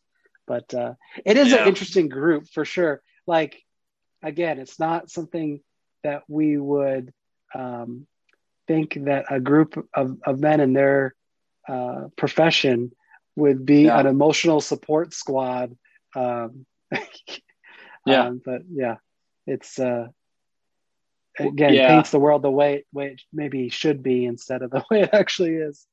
but 0.48 0.74
uh, 0.74 0.94
it 1.26 1.38
is 1.38 1.50
Yeah. 1.52 1.64
an 1.64 1.68
interesting 1.68 2.10
group 2.10 2.48
for 2.54 2.66
sure. 2.66 3.02
Like 3.28 3.62
again, 4.24 4.60
it's 4.60 4.80
not 4.80 5.10
something 5.10 5.62
that 6.04 6.24
we 6.28 6.58
would 6.58 7.14
um, 7.54 8.08
think 8.72 8.98
that 9.06 9.26
a 9.30 9.40
group 9.40 9.72
of, 9.94 10.18
of 10.26 10.40
men 10.40 10.60
in 10.62 10.74
their 10.74 11.14
uh, 11.68 12.08
profession 12.18 12.92
would 13.36 13.66
be 13.66 13.84
Yeah. 13.86 14.00
an 14.00 14.08
emotional 14.08 14.62
support 14.62 15.14
squad. 15.14 15.76
Um, 16.16 16.66
Yeah. 18.06 18.28
um, 18.30 18.42
but 18.46 18.62
yeah, 18.72 18.96
it's 19.46 19.80
uh, 19.80 20.08
again 21.40 21.74
Yeah. 21.76 21.88
paints 21.88 22.12
the 22.12 22.20
world 22.20 22.42
the 22.42 22.52
way 22.52 22.86
way 22.94 23.08
it 23.14 23.22
maybe 23.32 23.70
should 23.70 24.02
be 24.04 24.26
instead 24.26 24.62
of 24.64 24.72
the 24.72 24.84
way 24.92 25.02
it 25.02 25.10
actually 25.14 25.56
is. 25.56 25.88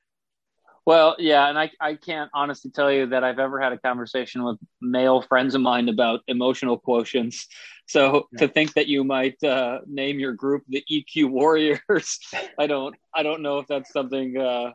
Well, 0.88 1.16
yeah, 1.18 1.50
and 1.50 1.58
I, 1.58 1.70
I 1.78 1.96
can't 1.96 2.30
honestly 2.32 2.70
tell 2.70 2.90
you 2.90 3.08
that 3.08 3.22
I've 3.22 3.38
ever 3.38 3.60
had 3.60 3.74
a 3.74 3.78
conversation 3.78 4.42
with 4.42 4.56
male 4.80 5.20
friends 5.20 5.54
of 5.54 5.60
mine 5.60 5.90
about 5.90 6.20
emotional 6.28 6.80
quotients. 6.80 7.44
So 7.86 8.26
Yeah. 8.32 8.38
to 8.38 8.48
think 8.48 8.72
that 8.72 8.86
you 8.86 9.04
might 9.04 9.36
uh, 9.44 9.80
name 9.86 10.18
your 10.18 10.32
group 10.32 10.62
the 10.66 10.82
EQ 10.90 11.28
Warriors, 11.28 12.18
I 12.58 12.66
don't 12.66 12.96
I 13.14 13.22
don't 13.22 13.42
know 13.42 13.58
if 13.58 13.66
that's 13.66 13.92
something 13.92 14.38
uh, 14.38 14.72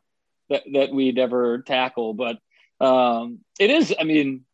that 0.51 0.61
that 0.73 0.91
we'd 0.91 1.17
ever 1.17 1.63
tackle. 1.63 2.13
But 2.13 2.37
um, 2.79 3.39
it 3.59 3.71
is. 3.71 3.91
I 3.99 4.03
mean, 4.03 4.45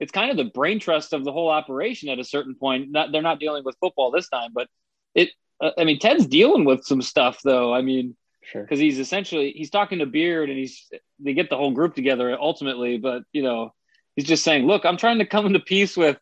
it's 0.00 0.12
kind 0.12 0.30
of 0.30 0.38
the 0.38 0.50
brain 0.50 0.80
trust 0.80 1.12
of 1.12 1.24
the 1.24 1.32
whole 1.32 1.50
operation 1.50 2.08
at 2.08 2.20
a 2.20 2.24
certain 2.24 2.54
point. 2.54 2.90
Not 2.90 3.12
they're 3.12 3.20
not 3.20 3.38
dealing 3.38 3.64
with 3.64 3.76
football 3.80 4.12
this 4.12 4.30
time, 4.30 4.52
but 4.54 4.66
it. 5.14 5.28
Uh, 5.60 5.72
I 5.76 5.84
mean, 5.84 5.98
Ted's 5.98 6.26
dealing 6.26 6.64
with 6.64 6.84
some 6.86 7.02
stuff 7.02 7.40
though. 7.44 7.74
I 7.74 7.82
mean 7.82 8.16
Sure. 8.44 8.62
because 8.62 8.80
he's 8.80 8.98
essentially 8.98 9.52
he's 9.52 9.70
talking 9.70 10.00
to 10.00 10.06
Beard 10.06 10.50
and 10.50 10.58
he's 10.58 10.90
they 11.20 11.32
get 11.32 11.48
the 11.48 11.56
whole 11.56 11.70
group 11.70 11.94
together 11.94 12.36
ultimately, 12.38 12.98
but 12.98 13.22
you 13.32 13.42
know 13.42 13.72
he's 14.16 14.26
just 14.26 14.44
saying, 14.44 14.66
look, 14.66 14.84
I'm 14.84 14.96
trying 14.96 15.18
to 15.18 15.26
come 15.26 15.46
into 15.46 15.60
peace 15.60 15.96
with 15.96 16.18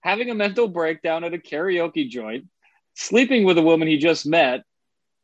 having 0.00 0.30
a 0.30 0.34
mental 0.34 0.68
breakdown 0.68 1.24
at 1.24 1.34
a 1.34 1.38
karaoke 1.38 2.08
joint, 2.08 2.46
sleeping 2.94 3.44
with 3.44 3.58
a 3.58 3.62
woman 3.62 3.88
he 3.88 3.98
just 3.98 4.26
met, 4.26 4.64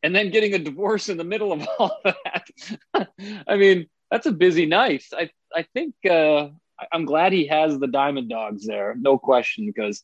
and 0.03 0.15
then 0.15 0.29
getting 0.29 0.53
a 0.53 0.59
divorce 0.59 1.09
in 1.09 1.17
the 1.17 1.23
middle 1.23 1.51
of 1.51 1.67
all 1.79 1.99
that. 2.03 2.47
I 3.47 3.55
mean, 3.57 3.87
that's 4.11 4.27
a 4.27 4.31
busy 4.31 4.65
night. 4.65 5.03
I 5.13 5.29
I 5.53 5.65
think 5.73 5.95
uh, 6.09 6.49
I'm 6.91 7.05
glad 7.05 7.33
he 7.33 7.47
has 7.47 7.79
the 7.79 7.87
Diamond 7.87 8.29
Dogs 8.29 8.65
there, 8.65 8.95
no 8.99 9.17
question, 9.17 9.65
because 9.65 10.03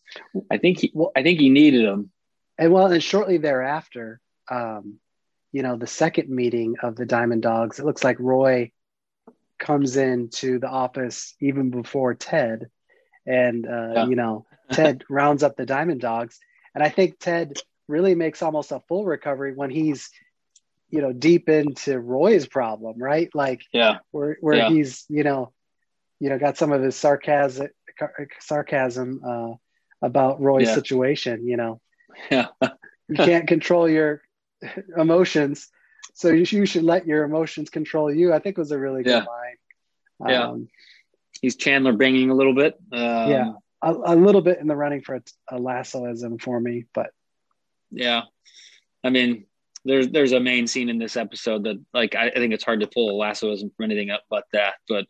I 0.49 0.57
think 0.57 0.79
he 0.79 0.93
I 1.15 1.23
think 1.23 1.39
he 1.39 1.49
needed 1.49 1.85
them. 1.85 2.11
And 2.57 2.71
well, 2.71 2.87
and 2.87 3.03
shortly 3.03 3.37
thereafter, 3.37 4.19
um, 4.49 4.99
you 5.51 5.63
know, 5.63 5.75
the 5.75 5.87
second 5.87 6.29
meeting 6.29 6.75
of 6.81 6.95
the 6.95 7.05
Diamond 7.05 7.41
Dogs, 7.41 7.79
it 7.79 7.85
looks 7.85 8.03
like 8.03 8.19
Roy 8.19 8.71
comes 9.59 9.97
into 9.97 10.59
the 10.59 10.69
office 10.69 11.35
even 11.39 11.69
before 11.69 12.13
Ted, 12.13 12.69
and 13.25 13.67
uh, 13.67 13.91
yeah. 13.93 14.05
you 14.07 14.15
know, 14.15 14.45
Ted 14.71 15.03
rounds 15.09 15.43
up 15.43 15.57
the 15.57 15.65
Diamond 15.65 16.01
Dogs, 16.01 16.39
and 16.73 16.83
I 16.83 16.89
think 16.89 17.19
Ted 17.19 17.57
really 17.87 18.15
makes 18.15 18.41
almost 18.41 18.71
a 18.71 18.79
full 18.87 19.05
recovery 19.05 19.53
when 19.53 19.69
he's 19.69 20.09
you 20.89 21.01
know 21.01 21.13
deep 21.13 21.49
into 21.49 21.99
Roy's 21.99 22.47
problem, 22.47 22.97
right? 22.97 23.29
Like 23.33 23.61
yeah, 23.73 23.99
where 24.11 24.37
where 24.41 24.55
yeah. 24.55 24.69
he's 24.69 25.05
you 25.09 25.23
know 25.23 25.51
you 26.19 26.29
know 26.29 26.37
got 26.37 26.57
some 26.57 26.71
of 26.71 26.81
his 26.81 26.95
sarcasm 26.95 27.67
sarcasm 28.39 29.21
uh, 29.25 29.53
about 30.01 30.41
Roy's 30.41 30.67
yeah. 30.67 30.75
situation. 30.75 31.47
You 31.47 31.57
know, 31.57 31.81
yeah, 32.29 32.47
you 33.07 33.15
can't 33.15 33.47
control 33.47 33.89
your 33.89 34.21
emotions, 34.97 35.69
so 36.13 36.29
you, 36.29 36.45
you, 36.49 36.65
should 36.65 36.83
let 36.83 37.05
your 37.05 37.23
emotions 37.23 37.69
control 37.69 38.13
you. 38.13 38.33
I 38.33 38.39
think 38.39 38.57
was 38.57 38.71
a 38.71 38.79
really 38.79 39.03
good 39.03 39.25
line. 39.25 40.27
Yeah, 40.27 40.47
um, 40.49 40.67
he's 41.41 41.55
Chandler 41.55 41.93
banging 41.93 42.29
a 42.29 42.35
little 42.35 42.55
bit. 42.55 42.75
Um, 42.91 42.99
yeah, 43.31 43.51
a, 43.81 43.93
a, 43.93 44.15
little 44.15 44.41
bit 44.41 44.59
in 44.59 44.67
the 44.67 44.75
running 44.75 45.01
for 45.01 45.15
a, 45.15 45.21
a 45.49 45.57
lassoism 45.57 46.37
for 46.37 46.59
me, 46.59 46.85
but 46.93 47.11
yeah, 47.91 48.23
I 49.03 49.09
mean 49.09 49.45
there's 49.85 50.09
there's 50.09 50.31
a 50.31 50.39
main 50.39 50.67
scene 50.67 50.89
in 50.89 50.99
this 50.99 51.17
episode 51.17 51.63
that 51.63 51.83
like 51.93 52.15
I, 52.15 52.27
I 52.27 52.35
think 52.35 52.53
it's 52.53 52.63
hard 52.63 52.81
to 52.81 52.87
pull 52.87 53.09
a 53.09 53.17
lassoism 53.17 53.71
from 53.75 53.85
anything 53.85 54.11
up 54.11 54.23
but 54.29 54.45
that. 54.53 54.75
But 54.87 55.07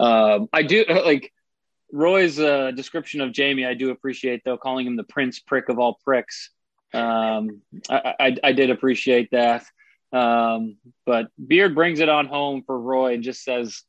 um, 0.00 0.48
I 0.52 0.62
do 0.62 0.84
like 1.04 1.32
Roy's 1.92 2.38
uh, 2.38 2.72
description 2.72 3.20
of 3.20 3.32
Jamie. 3.32 3.66
I 3.66 3.74
do 3.74 3.90
appreciate 3.90 4.42
though, 4.44 4.58
calling 4.58 4.86
him 4.86 4.96
the 4.96 5.04
prince 5.04 5.38
prick 5.38 5.68
of 5.68 5.78
all 5.78 5.98
pricks. 6.04 6.50
Um, 6.94 7.62
I, 7.88 8.14
I, 8.18 8.36
I 8.44 8.52
did 8.52 8.70
appreciate 8.70 9.30
that. 9.32 9.64
Um, 10.12 10.76
but 11.04 11.28
Beard 11.44 11.74
brings 11.74 12.00
it 12.00 12.08
on 12.08 12.26
home 12.26 12.62
for 12.66 12.78
Roy 12.78 13.14
and 13.14 13.22
just 13.22 13.44
says, 13.44 13.82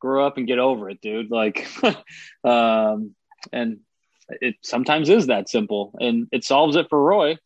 "Grow 0.00 0.26
up 0.26 0.36
and 0.36 0.46
get 0.46 0.58
over 0.58 0.90
it, 0.90 1.00
dude." 1.00 1.30
Like, 1.30 1.68
um, 2.44 3.14
and 3.52 3.80
it 4.28 4.56
sometimes 4.62 5.08
is 5.08 5.28
that 5.28 5.48
simple, 5.48 5.94
and 6.00 6.26
it 6.32 6.44
solves 6.44 6.76
it 6.76 6.88
for 6.88 7.00
Roy. 7.00 7.38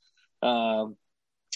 Um, 0.43 0.97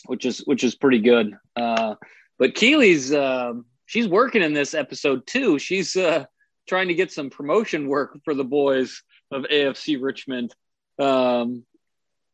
which 0.07 0.25
is 0.25 0.39
which 0.41 0.65
is 0.65 0.75
pretty 0.75 1.01
good. 1.01 1.37
Uh, 1.55 1.95
but 2.39 2.55
Keeley's 2.55 3.13
uh, 3.13 3.55
she's 3.87 4.09
working 4.09 4.43
in 4.43 4.53
this 4.53 4.75
episode 4.75 5.27
too. 5.27 5.59
She's 5.59 5.97
uh, 5.97 6.25
trying 6.69 6.89
to 6.89 6.95
get 6.95 7.13
some 7.13 7.31
promotion 7.31 7.89
work 7.89 8.19
for 8.25 8.35
the 8.35 8.45
boys 8.45 9.03
of 9.31 9.45
AFC 9.45 10.01
Richmond. 10.01 10.55
Um, 10.99 11.65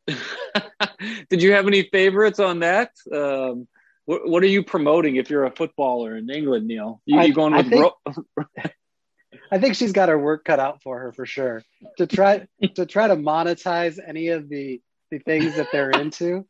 did 1.30 1.42
you 1.42 1.52
have 1.52 1.66
any 1.66 1.82
favorites 1.84 2.40
on 2.40 2.60
that? 2.60 2.90
Um, 3.12 3.68
what, 4.04 4.28
what, 4.28 4.42
are 4.42 4.46
you 4.46 4.64
promoting 4.64 5.16
if 5.16 5.30
you're 5.30 5.44
a 5.44 5.50
footballer 5.50 6.16
in 6.16 6.28
England, 6.28 6.66
Neil? 6.66 7.00
You, 7.06 7.20
I, 7.20 7.24
you 7.24 7.34
going 7.34 7.54
with? 7.54 7.66
I 7.66 7.68
think, 7.68 7.82
ro- 7.82 8.44
I 9.52 9.58
think 9.58 9.76
she's 9.76 9.92
got 9.92 10.08
her 10.08 10.18
work 10.18 10.44
cut 10.44 10.58
out 10.58 10.82
for 10.82 10.98
her 10.98 11.12
for 11.12 11.24
sure. 11.24 11.62
To 11.98 12.06
try 12.06 12.46
to 12.74 12.86
try 12.86 13.08
to 13.08 13.16
monetize 13.16 13.98
any 14.04 14.28
of 14.28 14.48
the 14.48 14.80
the 15.12 15.18
things 15.18 15.54
that 15.56 15.68
they're 15.70 15.90
into. 15.90 16.46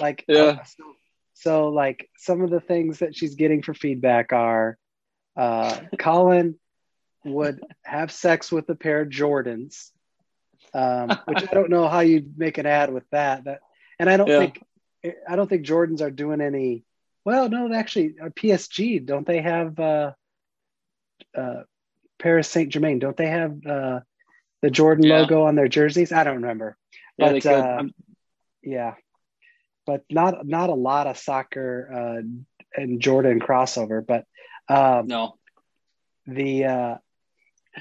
Like, 0.00 0.24
yeah. 0.28 0.40
Uh, 0.40 0.64
so, 0.64 0.84
so, 1.34 1.68
like, 1.68 2.08
some 2.16 2.40
of 2.40 2.48
the 2.48 2.60
things 2.60 3.00
that 3.00 3.14
she's 3.14 3.34
getting 3.34 3.62
for 3.62 3.74
feedback 3.74 4.32
are 4.32 4.78
uh, 5.36 5.78
Colin 5.98 6.54
would 7.24 7.60
have 7.84 8.10
sex 8.10 8.50
with 8.50 8.70
a 8.70 8.74
pair 8.74 9.02
of 9.02 9.08
Jordans, 9.08 9.90
um, 10.76 11.18
which 11.24 11.42
I 11.42 11.54
don't 11.54 11.70
know 11.70 11.88
how 11.88 12.00
you 12.00 12.26
make 12.36 12.58
an 12.58 12.66
ad 12.66 12.92
with 12.92 13.08
that. 13.10 13.44
That, 13.44 13.60
and 13.98 14.10
I 14.10 14.16
don't 14.16 14.28
yeah. 14.28 14.38
think 14.38 14.62
I 15.28 15.36
don't 15.36 15.48
think 15.48 15.66
Jordans 15.66 16.02
are 16.02 16.10
doing 16.10 16.40
any. 16.40 16.84
Well, 17.24 17.48
no, 17.48 17.72
actually, 17.72 18.16
uh, 18.22 18.28
PSG 18.28 19.04
don't 19.04 19.26
they 19.26 19.40
have 19.40 19.78
uh, 19.80 20.12
uh, 21.36 21.62
Paris 22.18 22.48
Saint 22.48 22.68
Germain? 22.68 22.98
Don't 22.98 23.16
they 23.16 23.28
have 23.28 23.66
uh, 23.66 24.00
the 24.62 24.70
Jordan 24.70 25.06
yeah. 25.06 25.20
logo 25.20 25.44
on 25.44 25.54
their 25.54 25.68
jerseys? 25.68 26.12
I 26.12 26.24
don't 26.24 26.36
remember. 26.36 26.76
Yeah, 27.16 27.32
but, 27.32 27.46
uh, 27.46 27.82
yeah, 28.62 28.94
but 29.86 30.04
not 30.10 30.46
not 30.46 30.70
a 30.70 30.74
lot 30.74 31.06
of 31.06 31.18
soccer 31.18 32.20
uh, 32.20 32.80
and 32.80 33.00
Jordan 33.00 33.40
crossover. 33.40 34.06
But 34.06 34.26
um, 34.68 35.06
no, 35.06 35.36
the 36.26 36.64
uh, 36.64 36.94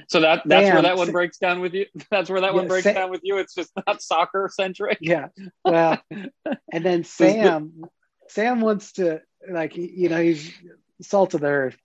so 0.08 0.20
that 0.22 0.44
that's 0.46 0.72
where 0.72 0.82
that 0.82 0.98
one 0.98 1.12
breaks 1.12 1.38
down 1.38 1.62
with 1.62 1.74
you. 1.74 1.86
That's 2.12 2.30
where 2.30 2.42
that 2.42 2.52
yeah, 2.52 2.60
one 2.60 2.68
breaks 2.68 2.84
Sam, 2.84 2.96
down 2.96 3.12
with 3.12 3.22
you. 3.24 3.38
It's 3.38 3.54
just 3.54 3.72
not 3.88 4.02
soccer 4.02 4.50
centric. 4.54 4.98
Yeah. 5.02 5.28
Well, 5.64 6.02
and 6.74 6.86
then 6.86 7.04
Sam, 7.04 7.84
Sam 8.30 8.62
wants 8.62 8.94
to 8.94 9.22
like 9.50 9.76
you 9.76 10.10
know 10.10 10.22
he's 10.22 10.52
salt 11.02 11.34
of 11.34 11.42
the 11.42 11.48
earth. 11.48 11.78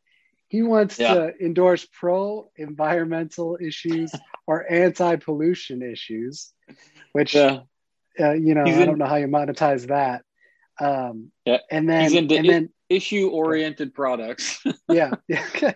He 0.48 0.62
wants 0.62 0.98
yeah. 0.98 1.14
to 1.14 1.44
endorse 1.44 1.86
pro 1.92 2.50
environmental 2.56 3.58
issues 3.60 4.12
or 4.46 4.70
anti 4.70 5.16
pollution 5.16 5.82
issues 5.82 6.52
which 7.12 7.34
yeah. 7.34 7.60
uh, 8.18 8.32
you 8.32 8.54
know, 8.54 8.64
He's 8.64 8.76
I 8.76 8.84
don't 8.84 8.98
know 8.98 9.06
how 9.06 9.16
you 9.16 9.26
monetize 9.26 9.88
that. 9.88 10.22
Um, 10.78 11.30
yeah. 11.44 11.58
and 11.70 11.88
then 11.88 12.16
and 12.16 12.30
then 12.30 12.70
issue 12.88 13.28
oriented 13.28 13.94
products. 13.94 14.62
yeah, 14.88 15.12
yeah. 15.28 15.44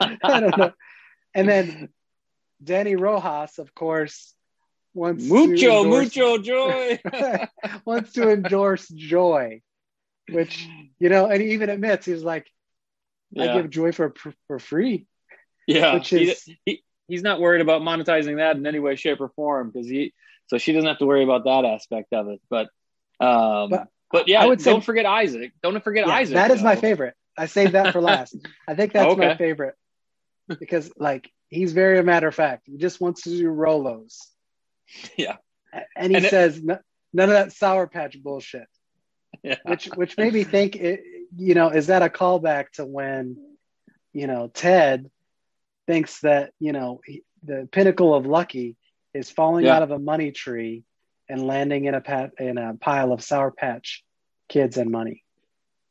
I 0.00 0.40
don't 0.40 0.58
know. 0.58 0.72
And 1.34 1.48
then 1.48 1.88
Dani 2.62 2.98
Rojas, 2.98 3.58
of 3.58 3.74
course, 3.74 4.34
wants 4.94 5.24
mucho 5.24 5.84
endorse, 5.84 6.16
mucho 6.16 6.38
joy. 6.42 7.00
wants 7.84 8.12
to 8.12 8.30
endorse 8.30 8.88
joy, 8.88 9.62
which 10.30 10.66
you 10.98 11.08
know, 11.08 11.26
and 11.26 11.42
he 11.42 11.52
even 11.52 11.70
admits 11.70 12.06
he's 12.06 12.22
like, 12.22 12.46
yeah. 13.30 13.54
I 13.54 13.56
give 13.56 13.70
joy 13.70 13.92
for 13.92 14.14
for 14.48 14.58
free. 14.58 15.06
Yeah, 15.66 15.94
which 15.94 16.12
is 16.12 16.42
he, 16.42 16.58
he, 16.64 16.84
he's 17.08 17.22
not 17.22 17.40
worried 17.40 17.60
about 17.60 17.82
monetizing 17.82 18.36
that 18.36 18.56
in 18.56 18.66
any 18.66 18.78
way, 18.78 18.96
shape, 18.96 19.20
or 19.20 19.28
form 19.30 19.70
because 19.70 19.88
he 19.88 20.12
so 20.48 20.58
she 20.58 20.72
doesn't 20.72 20.88
have 20.88 20.98
to 20.98 21.06
worry 21.06 21.24
about 21.24 21.44
that 21.44 21.64
aspect 21.64 22.12
of 22.12 22.28
it. 22.28 22.40
But 22.50 22.68
um, 23.20 23.70
but, 23.70 23.88
but 24.10 24.28
yeah, 24.28 24.42
I 24.42 24.46
would 24.46 24.58
don't 24.58 24.82
say, 24.82 24.84
forget 24.84 25.06
Isaac. 25.06 25.52
Don't 25.62 25.82
forget 25.82 26.06
yeah, 26.06 26.14
Isaac. 26.14 26.34
That 26.34 26.50
is 26.50 26.58
though. 26.58 26.64
my 26.64 26.76
favorite. 26.76 27.14
I 27.38 27.46
saved 27.46 27.72
that 27.72 27.92
for 27.92 28.02
last. 28.02 28.36
I 28.68 28.74
think 28.74 28.92
that's 28.92 29.12
okay. 29.12 29.28
my 29.28 29.36
favorite 29.36 29.74
because 30.58 30.90
like 30.96 31.30
he's 31.48 31.72
very 31.72 31.98
a 31.98 32.02
matter 32.02 32.28
of 32.28 32.34
fact. 32.34 32.66
He 32.66 32.76
just 32.76 33.00
wants 33.00 33.22
to 33.22 33.30
do 33.30 33.48
Rolos. 33.48 34.16
Yeah, 35.16 35.36
and 35.96 36.10
he 36.10 36.16
and 36.16 36.26
says 36.26 36.58
it, 36.58 36.64
none 36.64 37.28
of 37.28 37.34
that 37.34 37.52
sour 37.52 37.86
patch 37.86 38.22
bullshit. 38.22 38.66
Yeah. 39.42 39.56
Which 39.64 39.86
which 39.86 40.18
made 40.18 40.34
me 40.34 40.44
think 40.44 40.76
it. 40.76 41.02
You 41.34 41.54
know, 41.54 41.70
is 41.70 41.86
that 41.86 42.02
a 42.02 42.10
callback 42.10 42.70
to 42.72 42.84
when 42.84 43.36
you 44.12 44.26
know 44.26 44.48
Ted 44.52 45.10
thinks 45.86 46.20
that 46.20 46.52
you 46.58 46.72
know 46.72 47.00
he, 47.06 47.22
the 47.42 47.68
pinnacle 47.72 48.14
of 48.14 48.26
lucky 48.26 48.76
is 49.14 49.30
falling 49.30 49.64
yeah. 49.64 49.76
out 49.76 49.82
of 49.82 49.90
a 49.90 49.98
money 49.98 50.30
tree 50.30 50.84
and 51.28 51.46
landing 51.46 51.86
in 51.86 51.94
a 51.94 52.00
pat 52.00 52.32
in 52.38 52.58
a 52.58 52.74
pile 52.74 53.12
of 53.12 53.22
sour 53.22 53.50
patch 53.50 54.04
kids 54.48 54.76
and 54.76 54.90
money. 54.90 55.24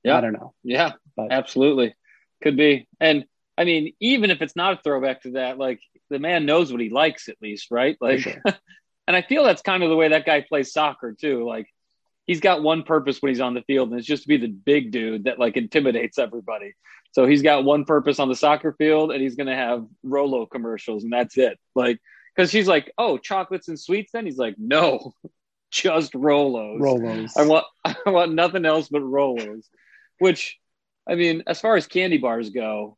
Yeah, 0.03 0.17
I 0.17 0.21
don't 0.21 0.33
know. 0.33 0.53
Yeah, 0.63 0.93
but. 1.15 1.31
absolutely, 1.31 1.95
could 2.41 2.57
be. 2.57 2.87
And 2.99 3.25
I 3.57 3.65
mean, 3.65 3.93
even 3.99 4.31
if 4.31 4.41
it's 4.41 4.55
not 4.55 4.73
a 4.73 4.81
throwback 4.81 5.23
to 5.23 5.31
that, 5.31 5.57
like 5.57 5.81
the 6.09 6.19
man 6.19 6.45
knows 6.45 6.71
what 6.71 6.81
he 6.81 6.89
likes 6.89 7.29
at 7.29 7.41
least, 7.41 7.67
right? 7.71 7.97
Like, 7.99 8.19
sure. 8.19 8.41
and 9.07 9.15
I 9.15 9.21
feel 9.21 9.43
that's 9.43 9.61
kind 9.61 9.83
of 9.83 9.89
the 9.89 9.95
way 9.95 10.09
that 10.09 10.25
guy 10.25 10.41
plays 10.41 10.71
soccer 10.71 11.15
too. 11.19 11.45
Like, 11.45 11.67
he's 12.27 12.39
got 12.39 12.63
one 12.63 12.83
purpose 12.83 13.21
when 13.21 13.29
he's 13.29 13.41
on 13.41 13.53
the 13.53 13.63
field, 13.63 13.89
and 13.89 13.99
it's 13.99 14.07
just 14.07 14.23
to 14.23 14.27
be 14.29 14.37
the 14.37 14.47
big 14.47 14.91
dude 14.91 15.25
that 15.25 15.39
like 15.39 15.57
intimidates 15.57 16.17
everybody. 16.17 16.73
So 17.13 17.25
he's 17.25 17.41
got 17.41 17.65
one 17.65 17.83
purpose 17.83 18.19
on 18.19 18.29
the 18.29 18.35
soccer 18.35 18.73
field, 18.77 19.11
and 19.11 19.21
he's 19.21 19.35
going 19.35 19.47
to 19.47 19.55
have 19.55 19.85
Rolo 20.03 20.45
commercials, 20.45 21.03
and 21.03 21.11
that's 21.11 21.37
it. 21.37 21.59
Like, 21.75 21.99
because 22.35 22.49
she's 22.49 22.67
like, 22.67 22.91
"Oh, 22.97 23.17
chocolates 23.17 23.67
and 23.67 23.79
sweets." 23.79 24.11
Then 24.13 24.25
he's 24.25 24.37
like, 24.37 24.55
"No, 24.57 25.13
just 25.71 26.13
Rolos. 26.13 26.79
Rolos. 26.79 27.31
I 27.37 27.45
want 27.45 27.65
I 27.85 28.09
want 28.09 28.33
nothing 28.33 28.65
else 28.65 28.87
but 28.89 29.01
Rolos." 29.01 29.65
Which, 30.19 30.57
I 31.09 31.15
mean, 31.15 31.43
as 31.47 31.59
far 31.59 31.75
as 31.75 31.87
candy 31.87 32.17
bars 32.17 32.51
go, 32.51 32.97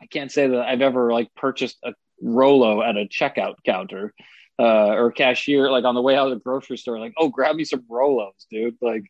I 0.00 0.06
can't 0.06 0.32
say 0.32 0.46
that 0.46 0.60
I've 0.60 0.82
ever 0.82 1.12
like 1.12 1.34
purchased 1.34 1.78
a 1.84 1.92
Rolo 2.20 2.82
at 2.82 2.96
a 2.96 3.06
checkout 3.06 3.56
counter 3.64 4.14
uh, 4.58 4.88
or 4.88 5.12
cashier, 5.12 5.70
like 5.70 5.84
on 5.84 5.94
the 5.94 6.02
way 6.02 6.16
out 6.16 6.28
of 6.28 6.34
the 6.34 6.42
grocery 6.42 6.76
store. 6.76 6.98
Like, 6.98 7.14
oh, 7.16 7.28
grab 7.28 7.56
me 7.56 7.64
some 7.64 7.82
Rolos, 7.82 8.32
dude. 8.50 8.76
Like, 8.80 9.04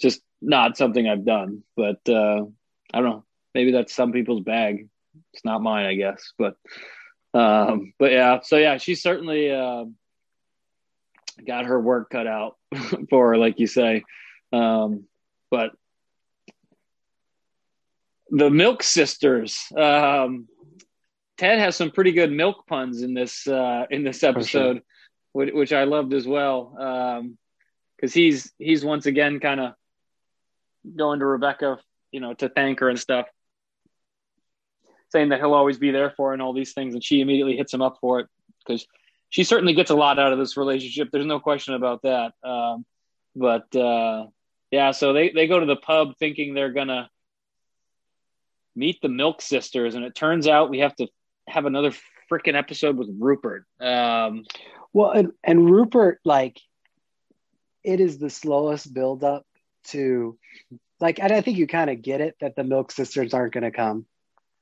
just 0.00 0.20
not 0.40 0.76
something 0.76 1.08
I've 1.08 1.24
done. 1.24 1.62
But 1.76 2.00
uh, 2.08 2.44
I 2.92 3.00
don't 3.00 3.10
know. 3.10 3.24
Maybe 3.54 3.72
that's 3.72 3.94
some 3.94 4.12
people's 4.12 4.42
bag. 4.42 4.88
It's 5.32 5.44
not 5.44 5.62
mine, 5.62 5.86
I 5.86 5.94
guess. 5.94 6.32
But 6.38 6.56
um, 7.34 7.92
but 7.98 8.12
yeah, 8.12 8.40
so 8.42 8.56
yeah, 8.56 8.78
she 8.78 8.94
certainly 8.94 9.50
uh, 9.50 9.84
got 11.46 11.66
her 11.66 11.80
work 11.80 12.10
cut 12.10 12.26
out 12.26 12.56
for 13.10 13.30
her, 13.30 13.36
like 13.36 13.60
you 13.60 13.66
say. 13.66 14.04
Um, 14.52 15.04
but 15.50 15.72
the 18.36 18.50
Milk 18.50 18.82
Sisters. 18.82 19.66
Um, 19.76 20.46
Ted 21.38 21.58
has 21.58 21.74
some 21.74 21.90
pretty 21.90 22.12
good 22.12 22.30
milk 22.30 22.66
puns 22.66 23.02
in 23.02 23.14
this 23.14 23.46
uh, 23.46 23.86
in 23.90 24.04
this 24.04 24.22
episode, 24.22 24.82
which, 25.32 25.52
which, 25.54 25.72
I 25.72 25.84
loved 25.84 26.12
as 26.12 26.26
well. 26.26 26.72
Because 27.96 28.14
um, 28.14 28.20
he's 28.20 28.52
he's 28.58 28.84
once 28.84 29.06
again 29.06 29.40
kind 29.40 29.60
of 29.60 29.72
going 30.94 31.20
to 31.20 31.26
Rebecca, 31.26 31.78
you 32.10 32.20
know, 32.20 32.34
to 32.34 32.48
thank 32.48 32.80
her 32.80 32.90
and 32.90 32.98
stuff, 32.98 33.26
saying 35.12 35.30
that 35.30 35.40
he'll 35.40 35.54
always 35.54 35.78
be 35.78 35.90
there 35.90 36.10
for 36.10 36.28
her 36.28 36.32
and 36.34 36.42
all 36.42 36.52
these 36.52 36.74
things, 36.74 36.92
and 36.92 37.02
she 37.02 37.20
immediately 37.20 37.56
hits 37.56 37.72
him 37.72 37.82
up 37.82 37.96
for 38.00 38.20
it 38.20 38.26
because 38.66 38.86
she 39.30 39.44
certainly 39.44 39.72
gets 39.72 39.90
a 39.90 39.96
lot 39.96 40.18
out 40.18 40.32
of 40.32 40.38
this 40.38 40.58
relationship. 40.58 41.08
There's 41.10 41.26
no 41.26 41.40
question 41.40 41.74
about 41.74 42.02
that. 42.02 42.32
Um, 42.42 42.84
but 43.34 43.74
uh, 43.74 44.26
yeah, 44.70 44.90
so 44.90 45.14
they 45.14 45.30
they 45.30 45.46
go 45.46 45.58
to 45.58 45.66
the 45.66 45.76
pub 45.76 46.18
thinking 46.18 46.52
they're 46.52 46.72
gonna 46.72 47.08
meet 48.76 49.00
the 49.00 49.08
Milk 49.08 49.42
Sisters, 49.42 49.94
and 49.94 50.04
it 50.04 50.14
turns 50.14 50.46
out 50.46 50.70
we 50.70 50.80
have 50.80 50.94
to 50.96 51.08
have 51.48 51.64
another 51.64 51.92
freaking 52.30 52.54
episode 52.54 52.96
with 52.96 53.08
Rupert. 53.18 53.64
Um, 53.80 54.44
well, 54.92 55.10
and, 55.10 55.32
and 55.42 55.70
Rupert, 55.70 56.20
like, 56.24 56.60
it 57.82 58.00
is 58.00 58.18
the 58.18 58.30
slowest 58.30 58.92
build 58.92 59.24
up 59.24 59.46
to, 59.84 60.38
like, 61.00 61.18
and 61.18 61.32
I 61.32 61.40
think 61.40 61.56
you 61.56 61.66
kind 61.66 61.90
of 61.90 62.02
get 62.02 62.20
it 62.20 62.36
that 62.40 62.56
the 62.56 62.64
Milk 62.64 62.92
Sisters 62.92 63.34
aren't 63.34 63.54
going 63.54 63.64
to 63.64 63.70
come. 63.70 64.06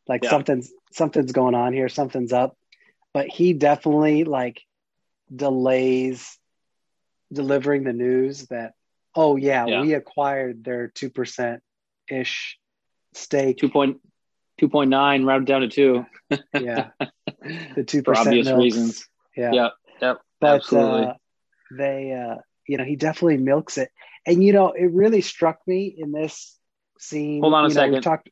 Like 0.07 0.25
yeah. 0.25 0.31
something's 0.31 0.71
something's 0.93 1.33
going 1.33 1.55
on 1.55 1.73
here, 1.73 1.89
something's 1.89 2.33
up. 2.35 2.59
But 3.15 3.29
he 3.29 3.55
definitely 3.55 4.25
like 4.25 4.61
delays 5.35 6.39
delivering 7.33 7.85
the 7.85 7.95
news 7.95 8.47
that, 8.49 8.75
oh 9.15 9.37
yeah, 9.37 9.65
yeah. 9.65 9.81
we 9.81 9.95
acquired 9.95 10.63
their 10.63 10.89
two 10.89 11.09
percent 11.09 11.63
ish 12.11 12.59
stake. 13.15 13.59
Two 13.59 13.69
point 13.69 14.01
2.9 14.61 15.27
rounded 15.27 15.47
down 15.47 15.63
to 15.63 15.69
two. 15.69 16.07
yeah. 16.53 16.91
The 17.77 17.85
2% 17.85 18.05
for 18.07 18.17
obvious 18.17 18.47
milks. 18.47 18.59
reasons. 18.59 19.09
Yeah. 19.37 19.53
Yep. 19.53 19.73
Yep. 20.01 20.21
But 20.41 20.55
Absolutely. 20.55 21.07
Uh, 21.09 21.13
they, 21.77 22.13
uh, 22.13 22.37
you 22.67 22.79
know, 22.79 22.85
he 22.85 22.97
definitely 22.97 23.37
milks 23.37 23.77
it. 23.77 23.91
And, 24.25 24.43
you 24.43 24.55
know, 24.55 24.73
it 24.73 24.91
really 24.91 25.21
struck 25.21 25.59
me 25.67 25.95
in 25.99 26.11
this 26.11 26.59
scene. 26.99 27.43
Hold 27.43 27.53
on 27.53 27.67
a 27.67 27.69
know, 27.69 27.75
second. 27.75 28.03
Talked... 28.03 28.31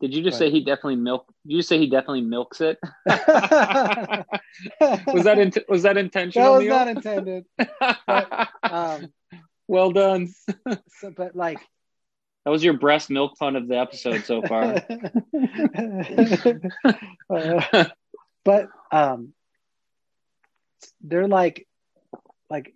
Did 0.00 0.12
you 0.12 0.24
just 0.24 0.38
say 0.38 0.50
he 0.50 0.60
definitely 0.60 0.96
milk? 0.96 1.32
Did 1.46 1.54
you 1.54 1.62
say 1.62 1.78
he 1.78 1.88
definitely 1.88 2.22
milks 2.22 2.60
it? 2.60 2.78
was 3.06 3.14
that 5.24 5.38
in, 5.38 5.52
was 5.68 5.84
that 5.84 5.96
intentional? 5.96 6.54
That 6.54 6.58
was 6.58 6.64
Neil? 6.64 6.76
not 6.76 6.88
intended. 6.88 7.44
But, 7.56 8.48
um, 8.64 9.12
well 9.68 9.92
done. 9.92 10.34
so, 10.98 11.12
but 11.16 11.36
like 11.36 11.60
that 12.46 12.52
was 12.52 12.62
your 12.62 12.74
breast 12.74 13.10
milk 13.10 13.36
pun 13.36 13.56
of 13.56 13.66
the 13.66 13.76
episode 13.76 14.24
so 14.24 14.40
far. 14.40 14.76
uh, 17.28 17.84
but 18.44 18.68
um, 18.92 19.32
they're 21.00 21.26
like, 21.26 21.66
like 22.48 22.72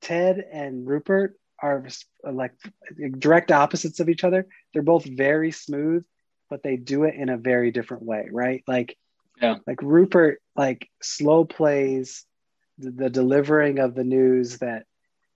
Ted 0.00 0.38
and 0.52 0.86
Rupert 0.86 1.36
are 1.60 1.84
like 2.22 2.52
direct 3.18 3.50
opposites 3.50 3.98
of 3.98 4.08
each 4.08 4.22
other. 4.22 4.46
They're 4.72 4.82
both 4.82 5.04
very 5.04 5.50
smooth, 5.50 6.04
but 6.48 6.62
they 6.62 6.76
do 6.76 7.02
it 7.02 7.16
in 7.16 7.28
a 7.28 7.36
very 7.36 7.72
different 7.72 8.04
way, 8.04 8.28
right? 8.30 8.62
Like, 8.68 8.96
yeah, 9.40 9.56
like 9.66 9.82
Rupert 9.82 10.40
like 10.54 10.88
slow 11.02 11.44
plays 11.44 12.24
the, 12.78 12.92
the 12.92 13.10
delivering 13.10 13.80
of 13.80 13.96
the 13.96 14.04
news 14.04 14.58
that 14.58 14.84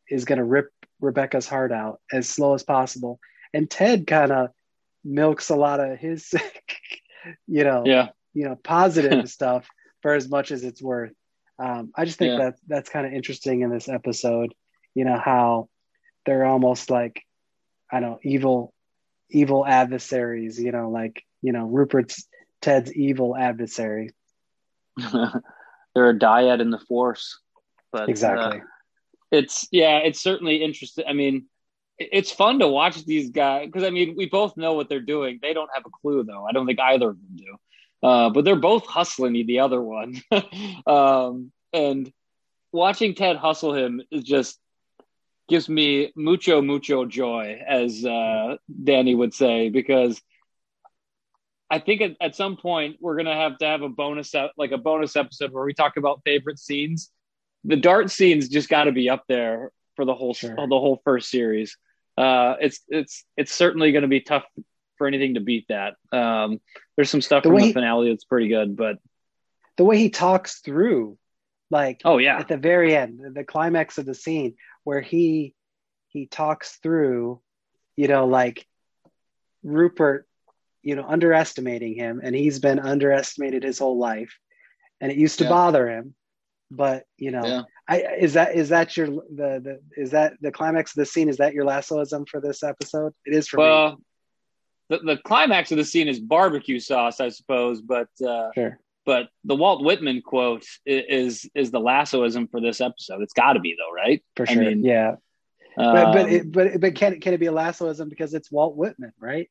is 0.09 0.25
going 0.25 0.39
to 0.39 0.45
rip 0.45 0.71
Rebecca's 1.01 1.49
heart 1.49 1.73
out 1.73 2.01
as 2.13 2.29
slow 2.29 2.55
as 2.55 2.63
possible 2.63 3.19
and 3.53 3.71
Ted 3.71 4.07
kind 4.07 4.33
of 4.33 4.51
milks 5.05 5.51
a 5.51 5.57
lot 5.57 5.81
of 5.81 5.99
his, 5.99 6.35
you 7.47 7.65
know, 7.65 7.85
yeah, 7.87 8.09
you 8.35 8.45
know, 8.45 8.57
positive 8.57 9.29
stuff 9.31 9.67
for 10.03 10.15
as 10.15 10.29
much 10.29 10.51
as 10.51 10.65
it's 10.65 10.83
worth. 10.83 11.13
Um, 11.59 11.91
I 11.97 12.05
just 12.05 12.19
think 12.19 12.39
yeah. 12.39 12.45
that 12.45 12.55
that's 12.67 12.91
kind 12.91 13.07
of 13.07 13.13
interesting 13.13 13.63
in 13.63 13.71
this 13.71 13.89
episode. 13.89 14.55
You 14.95 15.05
know 15.05 15.19
how 15.19 15.69
they're 16.27 16.45
almost 16.45 16.91
like 16.91 17.23
I 17.91 18.01
don't 18.01 18.11
know 18.11 18.21
evil, 18.23 18.75
evil 19.31 19.67
adversaries. 19.67 20.61
You 20.61 20.73
know, 20.73 20.91
like 20.91 21.23
you 21.41 21.53
know 21.53 21.67
Rupert's 21.67 22.27
Ted's 22.61 22.93
evil 22.93 23.37
adversary. 23.37 24.11
they're 24.97 26.11
a 26.11 26.19
dyad 26.19 26.61
in 26.61 26.71
the 26.71 26.79
force, 26.79 27.41
but 27.93 28.09
exactly. 28.09 28.61
Uh, 28.61 28.65
it's 29.31 29.67
yeah, 29.73 29.99
it's 29.99 30.21
certainly 30.21 30.63
interesting. 30.63 31.05
I 31.09 31.13
mean, 31.13 31.47
it's 31.99 32.31
fun 32.31 32.59
to 32.59 32.69
watch 32.69 33.05
these 33.05 33.31
guys 33.31 33.67
because 33.67 33.85
I 33.85 33.91
mean 33.91 34.15
we 34.17 34.27
both 34.27 34.57
know 34.57 34.75
what 34.75 34.89
they're 34.89 35.01
doing. 35.01 35.39
They 35.41 35.55
don't 35.55 35.71
have 35.75 35.85
a 35.87 35.91
clue 35.91 36.25
though. 36.25 36.45
I 36.45 36.53
don't 36.53 36.67
think 36.67 36.81
either 36.81 37.11
of 37.11 37.17
them 37.17 37.37
do. 37.37 37.57
Uh, 38.03 38.31
but 38.31 38.45
they're 38.45 38.57
both 38.57 38.87
hustling 38.87 39.47
the 39.47 39.61
other 39.61 39.81
one, 39.81 40.23
um, 40.87 41.51
and 41.73 42.13
watching 42.71 43.15
Ted 43.15 43.37
hustle 43.37 43.75
him 43.75 44.03
is 44.11 44.23
just 44.23 44.59
gives 45.49 45.69
me 45.69 46.13
mucho 46.15 46.61
mucho 46.61 47.07
joy, 47.07 47.61
as 47.67 48.05
uh, 48.05 48.57
Dani 48.85 49.17
would 49.17 49.33
say, 49.33 49.71
because 49.71 50.21
I 51.71 51.79
think 51.79 52.03
at, 52.03 52.17
at 52.21 52.37
some 52.37 52.57
point 52.57 52.97
we're 53.01 53.17
gonna 53.17 53.35
have 53.35 53.57
to 53.59 53.67
have 53.67 53.81
a 53.81 53.89
bonus 53.89 54.35
like 54.59 54.73
a 54.73 54.79
bonus 54.79 55.17
episode 55.17 55.53
where 55.53 55.65
we 55.65 55.73
talk 55.73 55.97
about 55.97 56.21
favorite 56.25 56.59
scenes. 56.59 57.11
The 57.65 57.77
dart 57.77 58.11
scenes 58.11 58.49
just 58.49 58.69
got 58.69 58.85
to 58.85 58.93
be 58.93 59.09
up 59.09 59.25
there 59.27 59.73
for 59.97 60.05
the 60.05 60.15
whole 60.15 60.35
sure. 60.35 60.55
the 60.55 60.67
whole 60.69 61.01
first 61.03 61.31
series 61.31 61.77
uh, 62.17 62.57
it's 62.61 62.81
it's 62.89 63.25
it's 63.37 63.53
certainly 63.53 63.93
going 63.93 64.03
to 64.03 64.09
be 64.09 64.21
tough 64.21 64.45
for 64.97 65.07
anything 65.07 65.35
to 65.35 65.41
beat 65.41 65.67
that. 65.69 65.95
Um, 66.13 66.61
there's 66.97 67.11
some 67.11 67.21
stuff 67.21 67.43
the 67.43 67.51
from 67.51 67.61
the 67.61 67.73
finale 67.73 68.11
that's 68.11 68.25
pretty 68.25 68.49
good, 68.49 68.77
but 68.77 68.99
the 69.77 69.85
way 69.85 69.99
he 69.99 70.11
talks 70.11 70.61
through, 70.61 71.19
like, 71.71 72.01
oh 72.05 72.19
yeah, 72.19 72.39
at 72.39 72.49
the 72.49 72.57
very 72.57 72.97
end, 72.97 73.21
the 73.35 73.45
climax 73.45 73.99
of 73.99 74.07
the 74.07 74.15
scene 74.15 74.55
where 74.85 75.01
he 75.01 75.55
he 76.09 76.27
talks 76.27 76.79
through, 76.83 77.41
you 77.97 78.09
know, 78.09 78.27
like 78.27 78.67
Rupert, 79.63 80.27
you 80.83 80.97
know, 80.97 81.05
underestimating 81.07 81.95
him, 81.95 82.21
and 82.23 82.35
he's 82.35 82.59
been 82.59 82.79
underestimated 82.79 83.63
his 83.63 83.79
whole 83.79 83.99
life, 83.99 84.39
and 85.01 85.13
it 85.13 85.19
used 85.19 85.39
to 85.39 85.45
yeah. 85.45 85.51
bother 85.51 85.89
him, 85.89 86.15
but 86.71 87.05
you 87.19 87.31
know, 87.31 87.45
yeah. 87.45 87.63
I 87.89 88.01
is 88.19 88.33
that 88.33 88.55
is 88.55 88.71
that 88.71 88.97
your 88.97 89.07
the 89.07 89.61
the 89.63 89.81
is 89.97 90.11
that 90.11 90.35
the 90.41 90.51
climax 90.51 90.93
of 90.93 90.97
the 90.97 91.07
scene? 91.07 91.29
Is 91.29 91.37
that 91.37 91.55
your 91.55 91.65
lassoism 91.65 92.27
for 92.27 92.41
this 92.41 92.63
episode? 92.63 93.13
It 93.25 93.35
is 93.35 93.49
for 93.49 93.59
well, 93.59 93.91
me. 93.91 93.97
The, 94.89 94.99
the 94.99 95.17
climax 95.19 95.73
of 95.73 95.79
the 95.79 95.85
scene 95.85 96.09
is 96.09 96.21
barbecue 96.21 96.81
sauce, 96.81 97.21
I 97.21 97.29
suppose, 97.29 97.81
but 97.81 98.09
uh, 98.27 98.51
sure. 98.55 98.79
But 99.05 99.29
the 99.45 99.55
Walt 99.55 99.85
Whitman 99.85 100.21
quote 100.21 100.65
is 100.85 101.49
is 101.55 101.71
the 101.71 101.79
lassoism 101.79 102.49
for 102.49 102.61
this 102.61 102.81
episode. 102.81 103.23
It's 103.23 103.33
got 103.33 103.53
to 103.53 103.61
be 103.61 103.77
though, 103.79 103.95
right? 103.95 104.23
For 104.35 104.47
sure. 104.47 104.63
I 104.63 104.67
mean, 104.67 104.85
yeah. 104.85 105.15
Um, 105.79 105.93
but 105.93 106.13
but 106.13 106.33
it, 106.33 106.53
but 106.53 106.81
but 106.81 106.95
can 106.97 107.21
can 107.21 107.35
it 107.35 107.39
be 107.39 107.47
a 107.47 107.53
lassoism 107.53 108.09
because 108.09 108.35
it's 108.35 108.51
Walt 108.51 108.77
Whitman, 108.77 109.13
right? 109.21 109.49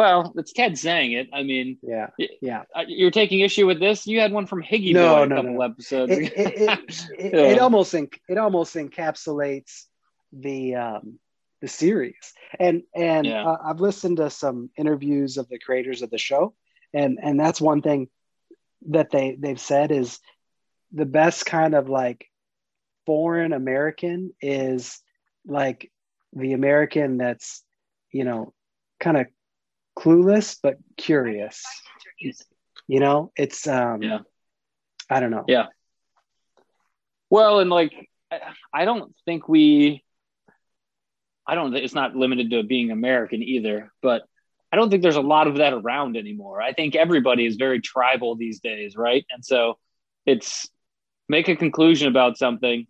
Well, 0.00 0.32
it's 0.36 0.54
Ted 0.54 0.78
saying 0.78 1.12
it. 1.12 1.28
I 1.30 1.42
mean, 1.42 1.76
yeah, 1.82 2.06
yeah. 2.40 2.62
Uh, 2.74 2.84
you're 2.88 3.10
taking 3.10 3.40
issue 3.40 3.66
with 3.66 3.80
this. 3.80 4.06
You 4.06 4.18
had 4.18 4.32
one 4.32 4.46
from 4.46 4.62
Higgy 4.62 4.94
no, 4.94 5.14
Boy 5.14 5.22
a 5.24 5.26
no, 5.26 5.36
couple 5.36 5.52
no. 5.52 5.60
episodes. 5.60 6.12
It, 6.12 6.32
it, 6.36 6.80
it, 7.18 7.34
yeah. 7.34 7.40
it 7.40 7.58
almost 7.58 7.92
it 7.92 8.38
almost 8.38 8.74
encapsulates 8.76 9.84
the 10.32 10.76
um, 10.76 11.18
the 11.60 11.68
series. 11.68 12.32
And 12.58 12.84
and 12.94 13.26
yeah. 13.26 13.44
uh, 13.46 13.58
I've 13.62 13.80
listened 13.80 14.16
to 14.16 14.30
some 14.30 14.70
interviews 14.74 15.36
of 15.36 15.50
the 15.50 15.58
creators 15.58 16.00
of 16.00 16.08
the 16.08 16.16
show, 16.16 16.54
and 16.94 17.18
and 17.22 17.38
that's 17.38 17.60
one 17.60 17.82
thing 17.82 18.08
that 18.88 19.10
they 19.10 19.36
they've 19.38 19.60
said 19.60 19.92
is 19.92 20.18
the 20.92 21.04
best 21.04 21.44
kind 21.44 21.74
of 21.74 21.90
like 21.90 22.24
foreign 23.04 23.52
American 23.52 24.32
is 24.40 24.98
like 25.46 25.92
the 26.32 26.54
American 26.54 27.18
that's 27.18 27.62
you 28.12 28.24
know 28.24 28.54
kind 28.98 29.18
of 29.18 29.26
clueless 29.98 30.58
but 30.62 30.76
curious. 30.96 31.64
You 32.86 33.00
know, 33.00 33.32
it's 33.36 33.66
um 33.66 34.02
yeah. 34.02 34.18
I 35.08 35.20
don't 35.20 35.30
know. 35.30 35.44
Yeah. 35.48 35.66
Well, 37.28 37.60
and 37.60 37.70
like 37.70 37.92
I 38.72 38.84
don't 38.84 39.14
think 39.24 39.48
we 39.48 40.04
I 41.46 41.54
don't 41.54 41.74
it's 41.74 41.94
not 41.94 42.14
limited 42.14 42.50
to 42.50 42.62
being 42.62 42.90
American 42.90 43.42
either, 43.42 43.92
but 44.02 44.22
I 44.72 44.76
don't 44.76 44.90
think 44.90 45.02
there's 45.02 45.16
a 45.16 45.20
lot 45.20 45.48
of 45.48 45.56
that 45.56 45.72
around 45.72 46.16
anymore. 46.16 46.62
I 46.62 46.72
think 46.72 46.94
everybody 46.94 47.44
is 47.44 47.56
very 47.56 47.80
tribal 47.80 48.36
these 48.36 48.60
days, 48.60 48.96
right? 48.96 49.26
And 49.30 49.44
so 49.44 49.78
it's 50.26 50.68
make 51.28 51.48
a 51.48 51.56
conclusion 51.56 52.08
about 52.08 52.38
something 52.38 52.86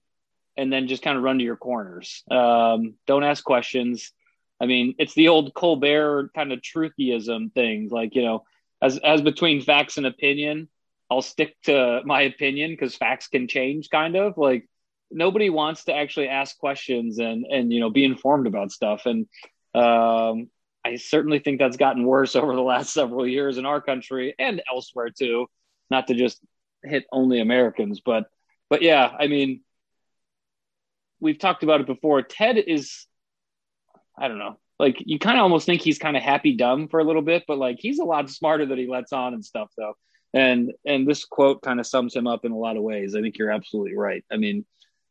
and 0.56 0.72
then 0.72 0.88
just 0.88 1.02
kind 1.02 1.16
of 1.16 1.22
run 1.22 1.38
to 1.38 1.44
your 1.44 1.56
corners. 1.56 2.22
Um, 2.30 2.94
don't 3.06 3.24
ask 3.24 3.42
questions. 3.42 4.12
I 4.60 4.66
mean, 4.66 4.94
it's 4.98 5.14
the 5.14 5.28
old 5.28 5.54
Colbert 5.54 6.30
kind 6.34 6.52
of 6.52 6.60
truthyism 6.60 7.52
thing. 7.52 7.88
Like, 7.90 8.14
you 8.14 8.22
know, 8.22 8.44
as 8.82 8.98
as 8.98 9.22
between 9.22 9.62
facts 9.62 9.96
and 9.96 10.06
opinion, 10.06 10.68
I'll 11.10 11.22
stick 11.22 11.56
to 11.64 12.02
my 12.04 12.22
opinion 12.22 12.70
because 12.72 12.94
facts 12.94 13.28
can 13.28 13.48
change. 13.48 13.90
Kind 13.90 14.16
of 14.16 14.36
like 14.36 14.68
nobody 15.10 15.50
wants 15.50 15.84
to 15.84 15.94
actually 15.94 16.28
ask 16.28 16.56
questions 16.58 17.18
and 17.18 17.46
and 17.46 17.72
you 17.72 17.80
know 17.80 17.90
be 17.90 18.04
informed 18.04 18.46
about 18.46 18.70
stuff 18.70 19.06
and 19.06 19.26
um, 19.74 20.48
I 20.84 20.96
certainly 20.96 21.38
think 21.38 21.58
that's 21.58 21.76
gotten 21.76 22.04
worse 22.04 22.36
over 22.36 22.54
the 22.54 22.62
last 22.62 22.92
several 22.92 23.26
years 23.26 23.58
in 23.58 23.66
our 23.66 23.80
country 23.80 24.34
and 24.38 24.62
elsewhere 24.70 25.10
too. 25.10 25.46
Not 25.90 26.06
to 26.06 26.14
just 26.14 26.40
hit 26.84 27.04
only 27.12 27.40
Americans, 27.40 28.00
but 28.00 28.24
but 28.68 28.82
yeah, 28.82 29.10
I 29.18 29.26
mean, 29.26 29.62
we've 31.18 31.38
talked 31.38 31.64
about 31.64 31.80
it 31.80 31.86
before. 31.88 32.22
Ted 32.22 32.56
is, 32.56 33.06
I 34.20 34.28
don't 34.28 34.38
know, 34.38 34.58
like 34.78 34.96
you 35.04 35.18
kind 35.18 35.36
of 35.36 35.42
almost 35.42 35.66
think 35.66 35.82
he's 35.82 35.98
kind 35.98 36.16
of 36.16 36.22
happy 36.22 36.56
dumb 36.56 36.88
for 36.88 37.00
a 37.00 37.04
little 37.04 37.22
bit, 37.22 37.44
but 37.46 37.58
like 37.58 37.78
he's 37.78 37.98
a 37.98 38.04
lot 38.04 38.30
smarter 38.30 38.64
than 38.66 38.78
he 38.78 38.86
lets 38.86 39.12
on 39.12 39.34
and 39.34 39.44
stuff 39.44 39.70
though. 39.76 39.94
And 40.32 40.72
and 40.86 41.06
this 41.06 41.24
quote 41.24 41.60
kind 41.62 41.80
of 41.80 41.86
sums 41.86 42.16
him 42.16 42.26
up 42.26 42.44
in 42.44 42.52
a 42.52 42.56
lot 42.56 42.76
of 42.76 42.82
ways. 42.82 43.14
I 43.14 43.20
think 43.20 43.36
you're 43.36 43.50
absolutely 43.50 43.96
right. 43.96 44.24
I 44.32 44.38
mean, 44.38 44.64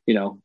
you 0.07 0.15
know, 0.15 0.41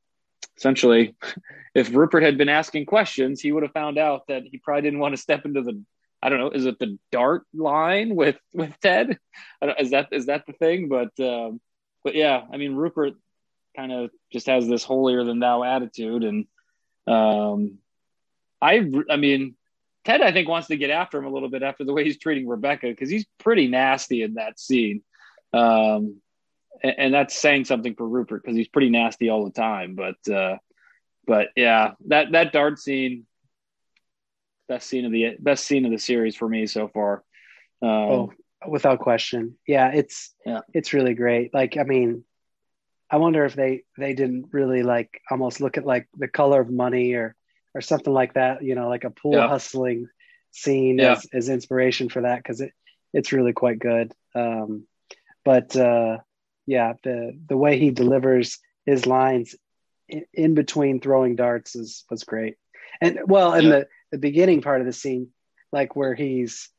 essentially, 0.59 1.15
if 1.75 1.95
Rupert 1.95 2.23
had 2.23 2.37
been 2.37 2.51
asking 2.51 2.87
questions, 2.87 3.41
he 3.41 3.51
would 3.51 3.63
have 3.63 3.73
found 3.73 3.99
out 3.99 4.27
that 4.29 4.43
he 4.45 4.59
probably 4.59 4.83
didn't 4.83 4.99
want 4.99 5.15
to 5.15 5.23
step 5.23 5.47
into 5.47 5.63
the 5.63 5.83
I 6.23 6.31
don't 6.31 6.39
know, 6.39 6.51
is 6.51 6.65
it 6.65 6.79
the 6.79 6.99
dart 7.11 7.45
line 7.55 8.17
with 8.17 8.37
with 8.53 8.73
Ted? 8.81 9.19
is 9.79 9.91
that 9.93 10.09
is 10.13 10.27
that 10.27 10.45
the 10.47 10.53
thing? 10.53 10.89
But 10.89 11.19
um, 11.19 11.61
but 12.03 12.15
yeah, 12.15 12.43
I 12.53 12.59
mean 12.59 12.75
Rupert 12.75 13.15
kind 13.75 13.91
of 13.91 14.11
just 14.33 14.47
has 14.49 14.69
this 14.69 14.85
holier 14.85 15.25
than 15.25 15.41
thou 15.41 15.63
attitude, 15.65 16.25
and 16.25 16.47
um, 17.07 17.79
I 18.65 18.91
I 19.11 19.17
mean 19.17 19.55
Ted 20.05 20.23
I 20.23 20.33
think 20.33 20.49
wants 20.49 20.69
to 20.69 20.77
get 20.77 20.91
after 20.91 21.19
him 21.19 21.27
a 21.27 21.31
little 21.31 21.49
bit 21.49 21.63
after 21.63 21.85
the 21.85 21.93
way 21.93 22.05
he's 22.05 22.19
treating 22.19 22.49
Rebecca 22.49 22.89
because 22.89 23.11
he's 23.11 23.27
pretty 23.39 23.69
nasty 23.69 24.23
in 24.23 24.35
that 24.35 24.59
scene. 24.59 25.03
Um, 25.53 26.21
and, 26.83 26.95
and 26.99 27.15
that's 27.15 27.35
saying 27.35 27.65
something 27.65 27.95
for 27.95 28.07
Rupert 28.07 28.43
because 28.43 28.57
he's 28.57 28.69
pretty 28.69 28.91
nasty 28.91 29.29
all 29.29 29.45
the 29.45 29.53
time. 29.53 29.95
But 29.95 30.33
uh, 30.33 30.57
but 31.27 31.49
yeah, 31.57 31.93
that 32.09 32.33
that 32.33 32.53
dart 32.53 32.79
scene, 32.79 33.27
best 34.69 34.89
scene 34.89 35.05
of 35.05 35.13
the 35.13 35.37
best 35.39 35.65
scene 35.65 35.85
of 35.85 35.91
the 35.91 35.99
series 35.99 36.37
for 36.37 36.49
me 36.49 36.67
so 36.67 36.89
far. 36.89 37.25
Um, 37.83 37.91
oh, 37.91 38.33
without 38.67 39.01
question, 39.01 39.57
yeah, 39.67 39.91
it's 39.93 40.35
yeah. 40.45 40.61
it's 40.73 40.93
really 40.93 41.15
great. 41.15 41.55
Like, 41.55 41.77
I 41.77 41.85
mean, 41.85 42.25
I 43.11 43.17
wonder 43.17 43.45
if 43.45 43.55
they 43.55 43.85
they 43.97 44.15
didn't 44.15 44.47
really 44.53 44.83
like 44.83 45.21
almost 45.31 45.61
look 45.61 45.79
at 45.79 45.87
like 45.87 46.09
the 46.17 46.29
color 46.29 46.61
of 46.61 46.71
money 46.71 47.15
or 47.15 47.35
or 47.75 47.81
something 47.81 48.13
like 48.13 48.35
that. 48.35 48.63
You 48.63 48.75
know, 48.75 48.89
like 48.89 49.05
a 49.05 49.11
pool 49.11 49.35
yeah. 49.35 49.49
hustling 49.49 50.09
scene 50.53 50.99
yeah. 50.99 51.13
as, 51.13 51.27
as 51.33 51.49
inspiration 51.49 52.09
for 52.09 52.23
that 52.23 52.39
because 52.39 52.61
it 52.61 52.73
it's 53.13 53.33
really 53.33 53.53
quite 53.53 53.79
good. 53.79 54.13
Um, 54.35 54.87
but 55.45 55.75
uh, 55.77 56.19
yeah, 56.67 56.95
the 57.03 57.39
the 57.49 57.57
way 57.57 57.79
he 57.79 57.91
delivers 57.91 58.59
his 58.87 59.07
lines 59.07 59.55
in, 60.09 60.25
in 60.33 60.55
between 60.55 61.01
throwing 61.01 61.37
darts 61.37 61.77
is 61.77 62.05
was 62.11 62.25
great. 62.25 62.57
And 63.01 63.21
well, 63.27 63.55
in 63.55 63.65
yeah. 63.65 63.71
the 63.71 63.89
the 64.13 64.19
beginning 64.19 64.63
part 64.63 64.81
of 64.81 64.87
the 64.87 64.93
scene, 64.93 65.29
like 65.73 65.97
where 65.97 66.15
he's 66.15 66.71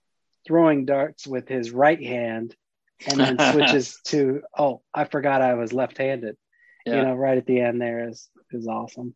throwing 0.45 0.85
darts 0.85 1.25
with 1.25 1.47
his 1.47 1.71
right 1.71 2.01
hand 2.01 2.55
and 3.07 3.19
then 3.19 3.37
switches 3.53 3.99
to 4.05 4.41
oh, 4.57 4.81
I 4.93 5.05
forgot 5.05 5.41
I 5.41 5.55
was 5.55 5.73
left-handed. 5.73 6.37
Yeah. 6.85 6.95
You 6.95 7.01
know, 7.01 7.13
right 7.15 7.37
at 7.37 7.45
the 7.45 7.61
end 7.61 7.81
there 7.81 8.09
is 8.09 8.29
is 8.51 8.67
awesome. 8.67 9.15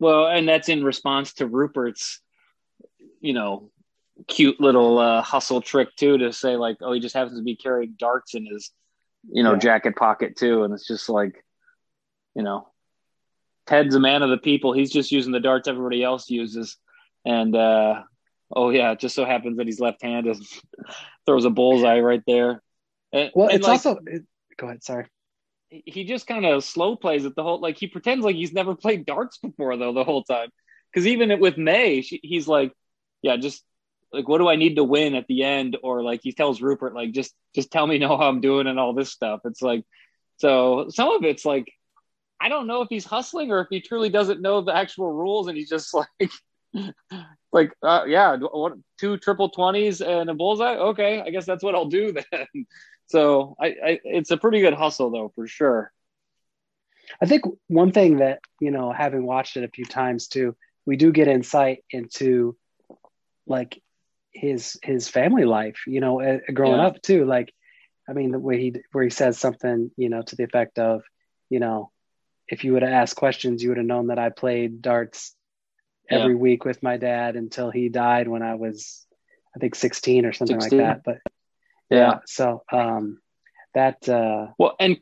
Well, 0.00 0.26
and 0.26 0.48
that's 0.48 0.68
in 0.68 0.82
response 0.82 1.34
to 1.34 1.46
Rupert's, 1.46 2.20
you 3.20 3.32
know, 3.32 3.70
cute 4.26 4.60
little 4.60 4.98
uh, 4.98 5.22
hustle 5.22 5.60
trick 5.60 5.94
too 5.96 6.18
to 6.18 6.32
say 6.32 6.56
like, 6.56 6.78
oh, 6.80 6.92
he 6.92 7.00
just 7.00 7.14
happens 7.14 7.38
to 7.38 7.44
be 7.44 7.54
carrying 7.54 7.94
darts 7.98 8.34
in 8.34 8.46
his 8.46 8.72
you 9.28 9.42
know, 9.42 9.52
yeah. 9.52 9.58
jacket 9.58 9.96
pocket 9.96 10.36
too. 10.36 10.64
And 10.64 10.72
it's 10.72 10.86
just 10.86 11.08
like, 11.08 11.44
you 12.34 12.42
know, 12.42 12.68
Ted's 13.66 13.94
a 13.94 14.00
man 14.00 14.22
of 14.22 14.30
the 14.30 14.38
people. 14.38 14.72
He's 14.72 14.90
just 14.90 15.12
using 15.12 15.32
the 15.32 15.40
darts 15.40 15.68
everybody 15.68 16.02
else 16.02 16.30
uses. 16.30 16.76
And 17.24 17.54
uh, 17.54 18.02
oh 18.54 18.70
yeah, 18.70 18.92
it 18.92 19.00
just 19.00 19.14
so 19.14 19.24
happens 19.24 19.58
that 19.58 19.66
he's 19.66 19.80
left-handed. 19.80 20.38
Throws 21.26 21.44
a 21.44 21.50
bullseye 21.50 22.00
right 22.00 22.22
there. 22.26 22.62
And, 23.12 23.30
well, 23.34 23.48
it's 23.48 23.66
like, 23.66 23.72
also. 23.72 23.98
It, 24.06 24.24
go 24.56 24.68
ahead. 24.68 24.82
Sorry. 24.82 25.06
He 25.70 26.04
just 26.04 26.26
kind 26.26 26.44
of 26.44 26.64
slow 26.64 26.96
plays 26.96 27.24
it 27.24 27.34
the 27.36 27.42
whole. 27.42 27.60
Like 27.60 27.78
he 27.78 27.86
pretends 27.86 28.24
like 28.24 28.36
he's 28.36 28.52
never 28.52 28.74
played 28.74 29.06
darts 29.06 29.38
before 29.38 29.76
though 29.76 29.92
the 29.92 30.04
whole 30.04 30.24
time. 30.24 30.48
Because 30.92 31.06
even 31.06 31.38
with 31.40 31.56
Mae, 31.56 32.02
she, 32.02 32.18
he's 32.22 32.48
like, 32.48 32.72
yeah, 33.22 33.36
just 33.36 33.62
like 34.12 34.28
what 34.28 34.38
do 34.38 34.48
I 34.48 34.56
need 34.56 34.76
to 34.76 34.84
win 34.84 35.14
at 35.14 35.26
the 35.28 35.44
end? 35.44 35.76
Or 35.82 36.02
like 36.02 36.20
he 36.22 36.32
tells 36.32 36.60
Rupert, 36.60 36.94
like 36.94 37.12
just 37.12 37.32
just 37.54 37.70
tell 37.70 37.86
me 37.86 37.98
know 37.98 38.16
how 38.16 38.28
I'm 38.28 38.40
doing 38.40 38.66
and 38.66 38.78
all 38.78 38.94
this 38.94 39.10
stuff. 39.10 39.40
It's 39.44 39.62
like 39.62 39.84
so 40.38 40.86
some 40.88 41.10
of 41.12 41.24
it's 41.24 41.44
like 41.44 41.72
I 42.40 42.48
don't 42.48 42.66
know 42.66 42.82
if 42.82 42.88
he's 42.88 43.04
hustling 43.04 43.52
or 43.52 43.60
if 43.60 43.68
he 43.70 43.80
truly 43.80 44.08
doesn't 44.08 44.40
know 44.40 44.62
the 44.62 44.74
actual 44.74 45.12
rules 45.12 45.46
and 45.46 45.56
he's 45.56 45.68
just 45.68 45.94
like 45.94 46.30
like 47.52 47.72
uh, 47.82 48.04
yeah, 48.06 48.36
two 48.98 49.16
triple 49.18 49.48
twenties 49.48 50.00
and 50.00 50.30
a 50.30 50.34
bullseye. 50.34 50.76
Okay, 50.76 51.20
I 51.20 51.30
guess 51.30 51.46
that's 51.46 51.62
what 51.62 51.74
I'll 51.74 51.86
do 51.86 52.12
then. 52.32 52.66
So 53.10 53.56
I, 53.60 53.66
I 53.66 54.00
it's 54.04 54.30
a 54.30 54.36
pretty 54.36 54.60
good 54.60 54.74
hustle 54.74 55.10
though 55.10 55.32
for 55.34 55.46
sure. 55.46 55.92
I 57.20 57.26
think 57.26 57.44
one 57.66 57.90
thing 57.90 58.18
that 58.18 58.40
you 58.60 58.70
know, 58.70 58.92
having 58.92 59.26
watched 59.26 59.56
it 59.56 59.64
a 59.64 59.68
few 59.68 59.84
times 59.84 60.28
too, 60.28 60.56
we 60.86 60.96
do 60.96 61.10
get 61.10 61.26
insight 61.26 61.84
into 61.90 62.56
like 63.46 63.82
his 64.32 64.78
his 64.82 65.08
family 65.08 65.44
life 65.44 65.82
you 65.86 66.00
know 66.00 66.20
uh, 66.20 66.38
growing 66.54 66.78
yeah. 66.78 66.86
up 66.86 67.02
too 67.02 67.24
like 67.24 67.52
i 68.08 68.12
mean 68.12 68.30
the 68.30 68.38
way 68.38 68.60
he 68.60 68.74
where 68.92 69.02
he 69.02 69.10
says 69.10 69.38
something 69.38 69.90
you 69.96 70.08
know 70.08 70.22
to 70.22 70.36
the 70.36 70.44
effect 70.44 70.78
of 70.78 71.02
you 71.48 71.58
know 71.58 71.90
if 72.46 72.62
you 72.62 72.72
would 72.72 72.82
have 72.82 72.92
asked 72.92 73.16
questions 73.16 73.60
you 73.60 73.70
would 73.70 73.78
have 73.78 73.86
known 73.86 74.06
that 74.06 74.20
i 74.20 74.28
played 74.30 74.80
darts 74.80 75.34
every 76.08 76.34
yeah. 76.34 76.38
week 76.38 76.64
with 76.64 76.80
my 76.80 76.96
dad 76.96 77.34
until 77.34 77.70
he 77.70 77.88
died 77.88 78.28
when 78.28 78.42
i 78.42 78.54
was 78.54 79.04
i 79.56 79.58
think 79.58 79.74
16 79.74 80.24
or 80.24 80.32
something 80.32 80.60
16. 80.60 80.78
like 80.78 80.86
that 80.86 81.02
but 81.04 81.32
yeah, 81.90 81.98
yeah 81.98 82.18
so 82.26 82.62
um 82.72 83.20
that 83.74 84.08
uh 84.08 84.48
well 84.58 84.74
and 84.80 84.98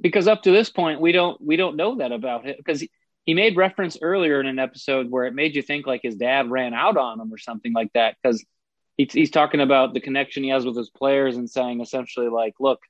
because 0.00 0.28
up 0.28 0.42
to 0.42 0.50
this 0.50 0.70
point 0.70 1.00
we 1.00 1.12
don't 1.12 1.40
we 1.40 1.56
don't 1.56 1.76
know 1.76 1.96
that 1.96 2.12
about 2.12 2.44
him 2.44 2.54
because 2.56 2.80
he, 2.80 2.90
he 3.24 3.34
made 3.34 3.56
reference 3.56 3.96
earlier 4.00 4.40
in 4.40 4.46
an 4.46 4.58
episode 4.58 5.10
where 5.10 5.24
it 5.24 5.34
made 5.34 5.54
you 5.54 5.62
think 5.62 5.86
like 5.86 6.02
his 6.02 6.16
dad 6.16 6.50
ran 6.50 6.74
out 6.74 6.96
on 6.96 7.20
him 7.20 7.32
or 7.32 7.38
something 7.38 7.72
like 7.72 7.92
that 7.94 8.16
because 8.22 8.44
he, 8.96 9.08
he's 9.10 9.30
talking 9.30 9.60
about 9.60 9.94
the 9.94 10.00
connection 10.00 10.44
he 10.44 10.50
has 10.50 10.64
with 10.64 10.76
his 10.76 10.90
players 10.90 11.36
and 11.36 11.48
saying 11.48 11.80
essentially 11.80 12.28
like 12.28 12.54
look 12.60 12.80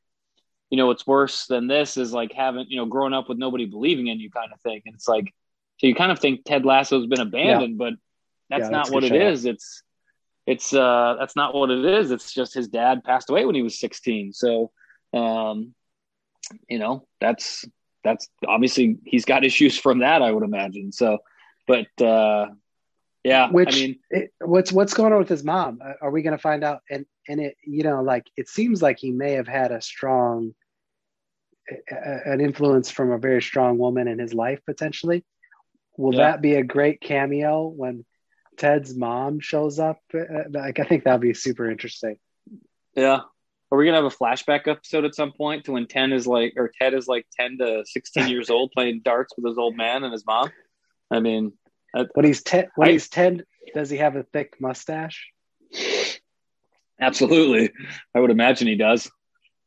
you 0.70 0.76
know 0.76 0.86
what's 0.86 1.06
worse 1.06 1.46
than 1.46 1.68
this 1.68 1.96
is 1.96 2.12
like 2.12 2.32
having 2.32 2.66
you 2.68 2.76
know 2.76 2.86
growing 2.86 3.12
up 3.12 3.28
with 3.28 3.38
nobody 3.38 3.64
believing 3.64 4.08
in 4.08 4.18
you 4.18 4.28
kind 4.28 4.52
of 4.52 4.60
thing. 4.60 4.82
And 4.86 4.94
it's 4.94 5.06
like 5.06 5.32
so 5.78 5.86
you 5.86 5.94
kind 5.94 6.10
of 6.10 6.18
think 6.18 6.44
ted 6.44 6.64
lasso's 6.64 7.06
been 7.06 7.20
abandoned 7.20 7.76
yeah. 7.78 7.90
but 7.90 7.94
that's 8.50 8.64
yeah, 8.64 8.70
not 8.70 8.84
that's 8.86 8.90
what 8.90 9.04
it 9.04 9.14
is. 9.14 9.44
It's 9.44 9.82
it's 10.46 10.72
uh 10.74 11.16
that's 11.18 11.36
not 11.36 11.54
what 11.54 11.70
it 11.70 11.84
is 11.84 12.10
it's 12.10 12.32
just 12.32 12.54
his 12.54 12.68
dad 12.68 13.02
passed 13.04 13.30
away 13.30 13.44
when 13.44 13.54
he 13.54 13.62
was 13.62 13.78
16 13.78 14.32
so 14.32 14.70
um 15.12 15.74
you 16.68 16.78
know 16.78 17.06
that's 17.20 17.64
that's 18.04 18.28
obviously 18.46 18.98
he's 19.04 19.24
got 19.24 19.44
issues 19.44 19.76
from 19.76 20.00
that, 20.00 20.22
I 20.22 20.30
would 20.30 20.44
imagine. 20.44 20.92
So, 20.92 21.18
but 21.66 21.86
uh, 22.00 22.48
yeah, 23.24 23.50
which 23.50 23.74
I 23.74 23.78
mean, 23.78 23.98
it, 24.10 24.32
what's 24.40 24.70
what's 24.70 24.94
going 24.94 25.12
on 25.12 25.18
with 25.18 25.28
his 25.28 25.42
mom? 25.42 25.80
Are 26.00 26.10
we 26.10 26.22
going 26.22 26.36
to 26.36 26.42
find 26.42 26.62
out? 26.62 26.82
And 26.88 27.06
and 27.26 27.40
it, 27.40 27.56
you 27.66 27.82
know, 27.82 28.02
like 28.02 28.26
it 28.36 28.48
seems 28.48 28.82
like 28.82 28.98
he 29.00 29.10
may 29.10 29.32
have 29.32 29.48
had 29.48 29.72
a 29.72 29.80
strong, 29.80 30.54
an 31.88 32.40
influence 32.40 32.90
from 32.90 33.10
a 33.10 33.18
very 33.18 33.42
strong 33.42 33.78
woman 33.78 34.06
in 34.06 34.18
his 34.18 34.34
life 34.34 34.60
potentially. 34.66 35.24
Will 35.96 36.14
yeah. 36.14 36.32
that 36.32 36.42
be 36.42 36.54
a 36.54 36.62
great 36.62 37.00
cameo 37.00 37.66
when 37.66 38.04
Ted's 38.56 38.96
mom 38.96 39.40
shows 39.40 39.78
up? 39.78 40.00
Uh, 40.12 40.44
like, 40.50 40.78
I 40.78 40.84
think 40.84 41.04
that'd 41.04 41.20
be 41.20 41.34
super 41.34 41.70
interesting. 41.70 42.16
Yeah, 42.94 43.20
are 43.74 43.78
we 43.78 43.86
gonna 43.86 43.96
have 43.96 44.04
a 44.04 44.16
flashback 44.16 44.68
episode 44.68 45.04
at 45.04 45.16
some 45.16 45.32
point 45.32 45.64
to 45.64 45.72
when 45.72 45.88
ten 45.88 46.12
is 46.12 46.26
like 46.26 46.52
or 46.56 46.70
Ted 46.80 46.94
is 46.94 47.08
like 47.08 47.26
ten 47.36 47.58
to 47.58 47.82
sixteen 47.84 48.28
years 48.28 48.48
old 48.48 48.70
playing 48.72 49.00
darts 49.04 49.34
with 49.36 49.46
his 49.46 49.58
old 49.58 49.76
man 49.76 50.04
and 50.04 50.12
his 50.12 50.24
mom? 50.24 50.50
I 51.10 51.18
mean, 51.20 51.52
when 52.12 52.24
he's 52.24 52.42
ten, 52.42 52.68
when 52.76 52.88
I, 52.88 52.92
he's 52.92 53.08
ten, 53.08 53.42
does 53.74 53.90
he 53.90 53.96
have 53.96 54.14
a 54.14 54.22
thick 54.22 54.54
mustache? 54.60 55.28
Absolutely, 57.00 57.72
I 58.14 58.20
would 58.20 58.30
imagine 58.30 58.68
he 58.68 58.76
does. 58.76 59.10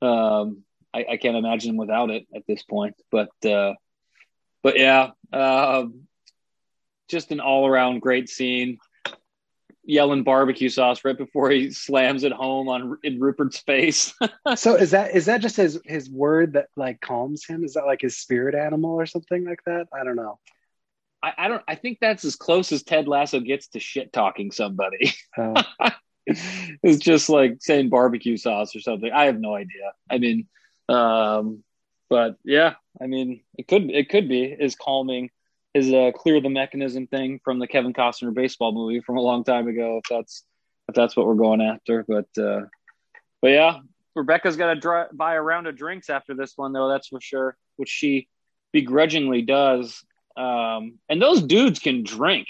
Um, 0.02 0.64
I, 0.94 1.06
I, 1.12 1.18
can't 1.18 1.36
imagine 1.36 1.72
him 1.72 1.78
without 1.78 2.10
it 2.10 2.28
at 2.34 2.44
this 2.48 2.64
point. 2.64 2.96
But 3.12 3.30
uh, 3.46 3.74
but 4.64 4.80
yeah, 4.80 5.12
uh, 5.34 5.86
just 7.08 7.32
an 7.32 7.40
all 7.40 7.68
around 7.68 8.02
great 8.02 8.30
scene 8.30 8.78
yelling 9.88 10.22
barbecue 10.24 10.68
sauce 10.68 11.06
right 11.06 11.18
before 11.18 11.50
he 11.50 11.72
slams 11.72 12.26
it 12.26 12.34
home 12.34 12.68
on 12.68 12.98
in 13.04 13.20
Rupert's 13.20 13.60
face. 13.60 14.14
so 14.56 14.76
is 14.76 14.92
that 14.92 15.16
is 15.16 15.26
that 15.26 15.42
just 15.42 15.56
his 15.56 15.80
his 15.86 16.10
word 16.10 16.54
that 16.54 16.68
like 16.76 17.00
calms 17.00 17.46
him? 17.46 17.64
Is 17.64 17.74
that 17.74 17.86
like 17.86 18.02
his 18.02 18.18
spirit 18.18 18.54
animal 18.54 18.92
or 18.92 19.06
something 19.06 19.46
like 19.46 19.64
that? 19.66 19.88
I 19.98 20.04
don't 20.04 20.18
know. 20.18 20.40
I, 21.24 21.34
I 21.38 21.48
don't. 21.48 21.64
I 21.68 21.76
think 21.76 21.98
that's 22.00 22.26
as 22.26 22.36
close 22.36 22.72
as 22.72 22.84
Ted 22.84 23.08
Lasso 23.08 23.40
gets 23.40 23.70
to 23.70 23.80
shit 23.80 24.14
talking 24.14 24.52
somebody. 24.52 25.14
Oh. 25.38 25.56
it's 26.26 26.98
just 26.98 27.30
like 27.30 27.58
saying 27.62 27.90
barbecue 27.90 28.38
sauce 28.38 28.76
or 28.76 28.82
something. 28.82 29.12
I 29.12 29.26
have 29.26 29.40
no 29.40 29.56
idea. 29.56 29.94
I 30.12 30.18
mean, 30.18 30.48
um, 30.90 31.64
but 32.10 32.36
yeah, 32.44 32.76
I 33.02 33.08
mean, 33.08 33.42
it 33.58 33.68
could 33.68 33.90
it 33.90 34.10
could 34.10 34.28
be 34.28 34.44
is 34.44 34.76
calming 34.76 35.30
his 35.78 35.94
uh, 35.94 36.12
clear 36.16 36.42
the 36.42 36.50
mechanism 36.50 37.08
thing 37.08 37.40
from 37.44 37.60
the 37.60 37.68
Kevin 37.68 37.94
Costner 37.94 38.34
baseball 38.34 38.72
movie 38.72 39.00
from 39.00 39.18
a 39.18 39.22
long 39.22 39.44
time 39.44 39.68
ago. 39.68 40.02
If 40.04 40.10
that's 40.10 40.44
if 40.90 40.96
that's 40.96 41.16
what 41.16 41.28
we're 41.28 41.36
going 41.36 41.62
after, 41.62 42.04
but 42.08 42.28
uh, 42.42 42.62
but 43.42 43.50
yeah, 43.50 43.80
Rebecca's 44.16 44.58
got 44.58 44.82
to 44.82 45.08
buy 45.14 45.36
a 45.36 45.42
round 45.42 45.68
of 45.68 45.76
drinks 45.76 46.10
after 46.10 46.34
this 46.34 46.54
one 46.56 46.74
though. 46.74 46.90
That's 46.90 47.08
for 47.08 47.22
sure, 47.22 47.56
which 47.76 47.90
she 47.90 48.28
begrudgingly 48.74 49.44
does. 49.44 50.04
Um, 50.36 51.00
and 51.10 51.22
those 51.22 51.42
dudes 51.42 51.80
can 51.80 52.04
drink. 52.04 52.48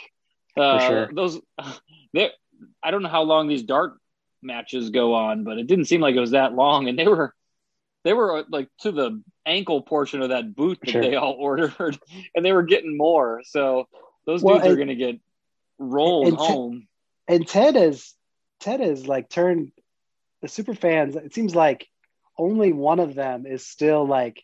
Uh, 0.55 0.87
sure. 0.87 1.09
Those, 1.13 1.39
they 2.13 2.31
I 2.81 2.91
don't 2.91 3.03
know 3.03 3.09
how 3.09 3.23
long 3.23 3.47
these 3.47 3.63
dart 3.63 3.93
matches 4.41 4.89
go 4.89 5.13
on, 5.13 5.43
but 5.43 5.57
it 5.57 5.67
didn't 5.67 5.85
seem 5.85 6.01
like 6.01 6.15
it 6.15 6.19
was 6.19 6.31
that 6.31 6.53
long, 6.53 6.87
and 6.87 6.97
they 6.97 7.07
were 7.07 7.33
they 8.07 8.13
were 8.13 8.37
uh, 8.37 8.43
like 8.49 8.69
to 8.79 8.93
the 8.93 9.21
ankle 9.45 9.81
portion 9.81 10.21
of 10.21 10.29
that 10.29 10.55
boot 10.55 10.79
that 10.81 10.91
sure. 10.91 11.01
they 11.01 11.15
all 11.15 11.33
ordered, 11.37 11.99
and 12.33 12.45
they 12.45 12.53
were 12.53 12.63
getting 12.63 12.95
more. 12.95 13.41
So 13.43 13.89
those 14.25 14.41
well, 14.41 14.59
dudes 14.59 14.69
are 14.69 14.75
going 14.77 14.87
to 14.87 14.95
get 14.95 15.19
rolled 15.77 16.29
and, 16.29 16.37
home. 16.37 16.87
And 17.27 17.45
Ted 17.45 17.75
is 17.75 18.13
Ted 18.61 18.79
is 18.79 19.05
like 19.05 19.27
turned 19.27 19.73
the 20.41 20.47
super 20.47 20.73
fans. 20.73 21.17
It 21.17 21.33
seems 21.33 21.53
like 21.53 21.85
only 22.37 22.71
one 22.71 23.01
of 23.01 23.13
them 23.13 23.45
is 23.45 23.67
still 23.67 24.07
like 24.07 24.41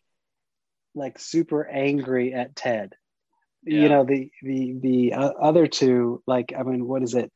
like 0.94 1.18
super 1.18 1.66
angry 1.66 2.34
at 2.34 2.58
Ted. 2.58 2.94
Yeah. 3.64 3.84
You 3.84 3.90
know 3.90 4.04
the 4.04 4.30
the 4.42 4.76
the 4.82 5.14
uh, 5.14 5.30
other 5.42 5.68
two 5.68 6.22
like 6.28 6.54
I 6.58 6.64
mean 6.64 6.86
what 6.86 7.02
is 7.02 7.16
it? 7.16 7.32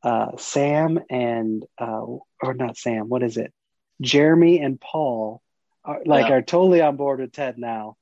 Uh, 0.00 0.36
Sam 0.38 1.00
and 1.10 1.66
uh, 1.76 2.02
or 2.40 2.54
not 2.54 2.76
Sam? 2.76 3.08
What 3.08 3.24
is 3.24 3.36
it? 3.36 3.52
Jeremy 4.00 4.60
and 4.60 4.80
Paul 4.80 5.42
are, 5.84 6.02
like 6.04 6.28
yeah. 6.28 6.34
are 6.34 6.42
totally 6.42 6.80
on 6.80 6.96
board 6.96 7.20
with 7.20 7.32
Ted 7.32 7.58
now 7.58 7.96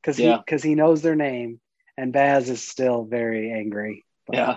because 0.00 0.16
he 0.16 0.34
because 0.34 0.62
he 0.62 0.74
knows 0.74 1.02
their 1.02 1.16
name, 1.16 1.60
and 1.96 2.12
Baz 2.12 2.48
is 2.50 2.66
still 2.66 3.04
very 3.04 3.52
angry. 3.52 4.04
But. 4.26 4.36
Yeah, 4.36 4.56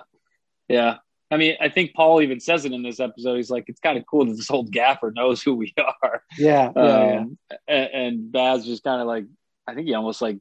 yeah. 0.68 0.98
I 1.32 1.38
mean, 1.38 1.56
I 1.60 1.70
think 1.70 1.96
Paul 1.96 2.22
even 2.22 2.40
says 2.40 2.66
it 2.66 2.72
in 2.72 2.84
this 2.84 3.00
episode. 3.00 3.36
He's 3.36 3.50
like, 3.50 3.66
"It's 3.68 3.80
kind 3.80 3.98
of 3.98 4.06
cool 4.06 4.26
that 4.26 4.36
this 4.36 4.52
old 4.52 4.72
gaffer 4.72 5.12
knows 5.12 5.42
who 5.42 5.56
we 5.56 5.74
are." 6.04 6.24
Yeah, 6.38 6.72
yeah, 6.76 6.82
um, 6.82 7.38
yeah. 7.52 7.58
And, 7.68 7.90
and 7.94 8.32
Baz 8.32 8.66
just 8.66 8.84
kind 8.84 9.02
of 9.02 9.08
like, 9.08 9.26
I 9.68 9.74
think 9.74 9.88
he 9.88 9.94
almost 9.96 10.22
like, 10.22 10.38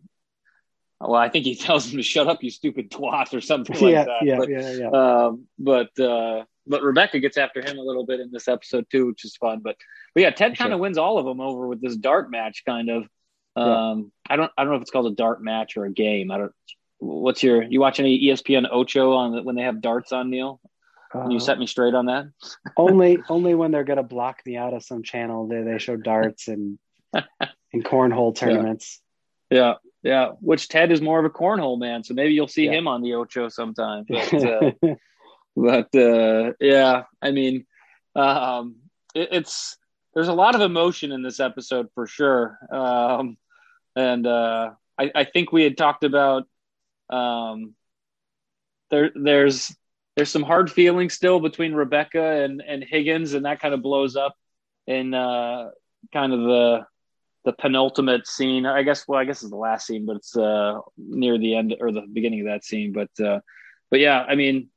well, 1.00 1.14
I 1.14 1.28
think 1.28 1.44
he 1.44 1.54
tells 1.56 1.90
him 1.90 1.96
to 1.96 2.02
shut 2.02 2.28
up, 2.28 2.42
you 2.42 2.50
stupid 2.50 2.90
twat, 2.90 3.32
or 3.34 3.40
something 3.40 3.74
like 3.80 3.92
yeah, 3.92 4.04
that. 4.04 4.22
Yeah, 4.22 4.36
but, 4.36 4.48
yeah, 4.48 4.70
yeah. 4.70 4.88
Um, 4.88 5.46
but 5.58 5.98
uh, 5.98 6.44
but 6.66 6.82
Rebecca 6.82 7.18
gets 7.20 7.36
after 7.36 7.60
him 7.60 7.78
a 7.78 7.82
little 7.82 8.06
bit 8.06 8.20
in 8.20 8.30
this 8.30 8.48
episode 8.48 8.86
too, 8.90 9.06
which 9.06 9.24
is 9.24 9.36
fun. 9.36 9.60
But 9.62 9.76
but 10.14 10.22
yeah, 10.22 10.30
Ted 10.30 10.56
kind 10.56 10.72
of 10.72 10.76
sure. 10.76 10.82
wins 10.82 10.98
all 10.98 11.18
of 11.18 11.26
them 11.26 11.40
over 11.40 11.66
with 11.66 11.80
this 11.80 11.96
dart 11.96 12.30
match, 12.30 12.62
kind 12.64 12.88
of. 12.88 13.08
Um, 13.56 14.12
yeah. 14.26 14.34
I 14.34 14.36
don't 14.36 14.52
I 14.56 14.62
don't 14.62 14.72
know 14.72 14.76
if 14.76 14.82
it's 14.82 14.90
called 14.90 15.12
a 15.12 15.14
dart 15.14 15.42
match 15.42 15.76
or 15.76 15.84
a 15.84 15.92
game. 15.92 16.30
I 16.30 16.38
don't. 16.38 16.52
What's 16.98 17.42
your 17.42 17.62
you 17.62 17.80
watch 17.80 18.00
any 18.00 18.20
ESPN 18.24 18.66
Ocho 18.70 19.12
on 19.14 19.44
when 19.44 19.56
they 19.56 19.62
have 19.62 19.80
darts 19.80 20.12
on 20.12 20.30
Neil? 20.30 20.60
Can 21.12 21.30
you 21.30 21.36
uh, 21.36 21.40
set 21.40 21.58
me 21.58 21.66
straight 21.66 21.94
on 21.94 22.06
that? 22.06 22.26
only 22.76 23.18
only 23.28 23.54
when 23.54 23.70
they're 23.70 23.84
gonna 23.84 24.02
block 24.02 24.40
me 24.46 24.56
out 24.56 24.72
of 24.72 24.82
some 24.82 25.02
channel 25.02 25.46
they 25.46 25.62
they 25.62 25.78
show 25.78 25.96
darts 25.96 26.48
and 26.48 26.78
and 27.12 27.84
cornhole 27.84 28.34
tournaments. 28.34 29.00
Yeah. 29.50 29.58
yeah. 29.58 29.74
yeah, 30.02 30.28
Which 30.40 30.68
Ted 30.68 30.92
is 30.92 31.00
more 31.00 31.18
of 31.18 31.24
a 31.24 31.30
cornhole 31.30 31.78
man, 31.78 32.04
so 32.04 32.14
maybe 32.14 32.34
you'll 32.34 32.48
see 32.48 32.66
yeah. 32.66 32.72
him 32.72 32.88
on 32.88 33.02
the 33.02 33.14
Ocho 33.14 33.48
sometime. 33.48 34.04
But, 34.08 34.34
uh, 34.44 34.70
but 35.56 35.94
uh, 35.94 36.52
yeah, 36.60 37.04
I 37.20 37.30
mean, 37.30 37.66
um, 38.16 38.76
it, 39.14 39.28
it's 39.32 39.76
there's 40.14 40.28
a 40.28 40.32
lot 40.32 40.54
of 40.54 40.60
emotion 40.60 41.12
in 41.12 41.22
this 41.22 41.40
episode 41.40 41.88
for 41.94 42.06
sure, 42.06 42.58
um, 42.70 43.36
and 43.96 44.26
uh, 44.26 44.70
I, 44.98 45.10
I, 45.14 45.24
think 45.24 45.52
we 45.52 45.64
had 45.64 45.76
talked 45.76 46.04
about 46.04 46.44
um, 47.10 47.74
there. 48.90 49.10
There's 49.14 49.74
there's 50.16 50.30
some 50.30 50.42
hard 50.42 50.70
feelings 50.70 51.14
still 51.14 51.40
between 51.40 51.74
Rebecca 51.74 52.42
and 52.42 52.62
and 52.66 52.84
Higgins, 52.84 53.34
and 53.34 53.44
that 53.44 53.60
kind 53.60 53.74
of 53.74 53.82
blows 53.82 54.16
up 54.16 54.36
in 54.86 55.14
uh, 55.14 55.70
kind 56.12 56.32
of 56.32 56.40
the 56.40 56.86
the 57.44 57.52
penultimate 57.52 58.26
scene. 58.26 58.66
I 58.66 58.82
guess 58.82 59.06
well, 59.08 59.20
I 59.20 59.24
guess 59.24 59.42
it's 59.42 59.50
the 59.50 59.56
last 59.56 59.86
scene, 59.86 60.06
but 60.06 60.16
it's 60.16 60.36
uh, 60.36 60.78
near 60.96 61.38
the 61.38 61.56
end 61.56 61.74
or 61.80 61.92
the 61.92 62.02
beginning 62.02 62.40
of 62.40 62.46
that 62.46 62.64
scene. 62.64 62.92
But 62.92 63.24
uh, 63.24 63.40
but 63.90 64.00
yeah, 64.00 64.22
I 64.22 64.36
mean 64.36 64.68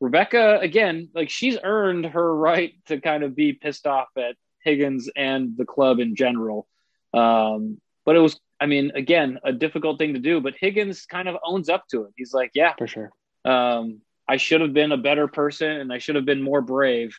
Rebecca, 0.00 0.58
again, 0.60 1.10
like 1.14 1.30
she's 1.30 1.56
earned 1.62 2.06
her 2.06 2.36
right 2.36 2.74
to 2.86 3.00
kind 3.00 3.22
of 3.22 3.34
be 3.34 3.52
pissed 3.52 3.86
off 3.86 4.08
at 4.18 4.36
Higgins 4.64 5.10
and 5.14 5.56
the 5.56 5.64
club 5.64 6.00
in 6.00 6.16
general. 6.16 6.66
Um, 7.12 7.80
but 8.04 8.16
it 8.16 8.20
was, 8.20 8.38
I 8.60 8.66
mean, 8.66 8.92
again, 8.94 9.38
a 9.44 9.52
difficult 9.52 9.98
thing 9.98 10.14
to 10.14 10.20
do. 10.20 10.40
But 10.40 10.54
Higgins 10.58 11.06
kind 11.06 11.28
of 11.28 11.36
owns 11.44 11.68
up 11.68 11.86
to 11.88 12.04
it. 12.04 12.12
He's 12.16 12.32
like, 12.32 12.52
yeah, 12.54 12.74
for 12.76 12.86
sure. 12.86 13.10
Um, 13.44 14.00
I 14.28 14.36
should 14.38 14.60
have 14.60 14.72
been 14.72 14.92
a 14.92 14.96
better 14.96 15.28
person 15.28 15.70
and 15.70 15.92
I 15.92 15.98
should 15.98 16.16
have 16.16 16.24
been 16.24 16.42
more 16.42 16.62
brave. 16.62 17.16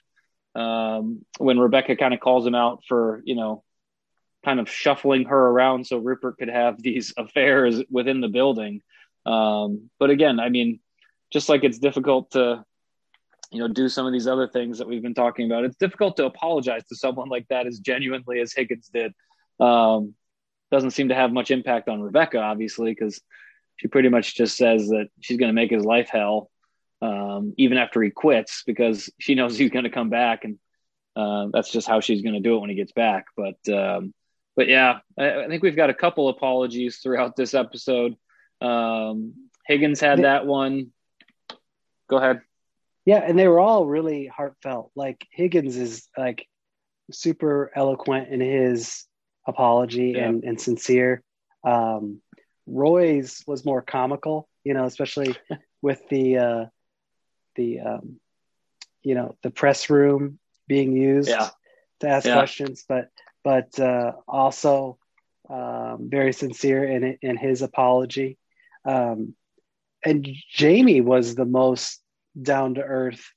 Um, 0.56 1.26
when 1.38 1.60
Rebecca 1.60 1.96
kind 1.98 2.14
of 2.14 2.22
calls 2.22 2.48
him 2.48 2.56
out 2.56 2.84
for, 2.88 3.22
you 3.26 3.36
know, 3.36 3.64
kind 4.46 4.60
of 4.60 4.70
shuffling 4.70 5.26
her 5.26 5.38
around 5.38 5.86
so 5.86 5.98
Rupert 5.98 6.38
could 6.38 6.50
have 6.50 6.82
these 6.82 7.14
affairs 7.18 7.82
within 7.90 8.22
the 8.22 8.28
building. 8.28 8.82
Um, 9.26 9.90
but 10.00 10.12
again, 10.12 10.40
I 10.40 10.50
mean, 10.50 10.80
just 11.32 11.50
like 11.50 11.64
it's 11.64 11.80
difficult 11.80 12.32
to 12.32 12.64
you 13.52 13.60
know 13.60 13.68
do 13.68 13.90
some 13.90 14.06
of 14.06 14.14
these 14.14 14.28
other 14.28 14.48
things 14.48 14.78
that 14.78 14.88
we've 14.88 15.02
been 15.02 15.14
talking 15.14 15.46
about. 15.46 15.64
It's 15.64 15.78
difficult 15.78 16.18
to 16.18 16.26
apologize 16.26 16.84
to 16.90 16.96
someone 16.96 17.30
like 17.30 17.48
that 17.50 17.68
as 17.68 17.80
genuinely 17.80 18.40
as 18.40 18.54
higgins 18.54 18.90
did. 18.94 19.14
Um, 19.60 20.16
doesn't 20.72 20.92
seem 20.92 21.10
to 21.10 21.16
have 21.16 21.32
much 21.32 21.52
impact 21.52 21.88
on 21.88 22.02
rebecca 22.02 22.40
obviously 22.40 22.92
because 22.92 23.22
she 23.78 23.88
pretty 23.88 24.10
much 24.10 24.36
just 24.36 24.58
says 24.58 24.88
that 24.90 25.08
she's 25.22 25.38
going 25.38 25.50
to 25.50 25.54
make 25.54 25.72
his 25.72 25.86
life 25.86 26.10
hell 26.12 26.50
um, 27.02 27.54
even 27.58 27.78
after 27.78 28.02
he 28.02 28.10
quits 28.10 28.64
because 28.66 29.10
she 29.20 29.36
knows 29.36 29.58
he's 29.58 29.70
going 29.70 29.84
to 29.84 29.90
come 29.90 30.10
back 30.10 30.44
and 30.44 30.58
uh, 31.16 31.48
that's 31.54 31.72
just 31.72 31.88
how 31.88 32.02
she's 32.02 32.22
going 32.22 32.34
to 32.34 32.42
do 32.42 32.56
it 32.56 32.60
when 32.60 32.70
he 32.70 32.76
gets 32.76 32.92
back. 32.92 33.26
But 33.38 33.74
um, 33.74 34.14
but 34.56 34.68
yeah 34.68 35.00
I, 35.18 35.44
I, 35.44 35.48
think 35.48 35.64
we've 35.64 35.76
got 35.76 35.90
a 35.90 35.94
couple 35.94 36.28
apologies 36.30 36.98
throughout 36.98 37.36
this 37.36 37.54
episode. 37.54 38.16
Um, 38.62 39.50
higgins 39.66 40.00
had 40.00 40.24
that 40.24 40.46
one. 40.46 40.92
Go 42.10 42.18
ahead. 42.18 42.42
Yeah, 43.06 43.20
and 43.20 43.38
they 43.38 43.48
were 43.48 43.60
all 43.60 43.86
really 43.86 44.26
heartfelt. 44.28 44.92
Like 44.96 45.28
Higgins 45.32 45.78
is 45.78 46.08
like 46.18 46.48
super 47.12 47.72
eloquent 47.76 48.30
in 48.30 48.42
his 48.42 49.06
apology 49.48 50.14
yeah. 50.16 50.28
and, 50.28 50.44
and 50.44 50.60
sincere. 50.60 51.22
Um, 51.64 52.22
Roy's 52.66 53.44
was 53.46 53.64
more 53.64 53.82
comical, 53.82 54.50
you 54.64 54.74
know, 54.74 54.86
especially 54.86 55.36
with 55.82 56.02
the 56.10 56.38
uh, 56.38 56.66
the 57.56 57.80
um, 57.80 58.20
you 59.04 59.16
know 59.16 59.36
the 59.44 59.52
press 59.52 59.90
room 59.90 60.40
being 60.68 60.94
used 60.94 61.30
yeah. 61.30 61.50
to 62.00 62.08
ask 62.08 62.26
yeah. 62.26 62.34
questions, 62.34 62.86
but 62.88 63.10
but 63.44 63.80
uh, 63.80 64.14
also 64.28 64.98
um, 65.48 66.10
very 66.10 66.34
sincere 66.34 66.84
in 66.84 67.18
in 67.22 67.38
his 67.38 67.62
apology. 67.62 68.38
Um, 68.84 69.36
and 70.04 70.28
Jamie 70.52 71.02
was 71.02 71.36
the 71.36 71.46
most 71.46 72.02
down 72.40 72.76
to 72.76 72.82
earth 72.82 73.32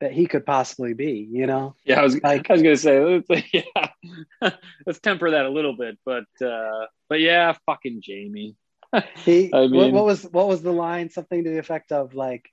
that 0.00 0.12
he 0.12 0.26
could 0.26 0.46
possibly 0.46 0.94
be, 0.94 1.28
you 1.30 1.46
know? 1.46 1.74
Yeah, 1.84 2.00
I 2.00 2.02
was 2.02 2.20
like, 2.22 2.50
I 2.50 2.54
was 2.54 2.62
gonna 2.62 2.76
say, 2.76 3.22
yeah, 3.52 4.50
let's 4.86 5.00
temper 5.00 5.32
that 5.32 5.44
a 5.44 5.50
little 5.50 5.76
bit, 5.76 5.98
but 6.04 6.24
uh, 6.44 6.86
but 7.08 7.20
yeah, 7.20 7.54
fucking 7.66 8.00
Jamie. 8.02 8.56
he, 9.24 9.50
I 9.54 9.68
mean, 9.68 9.72
what, 9.72 9.92
what, 9.92 10.04
was 10.04 10.24
what 10.24 10.48
was 10.48 10.62
the 10.62 10.72
line? 10.72 11.10
Something 11.10 11.44
to 11.44 11.50
the 11.50 11.58
effect 11.58 11.92
of 11.92 12.14
like, 12.14 12.48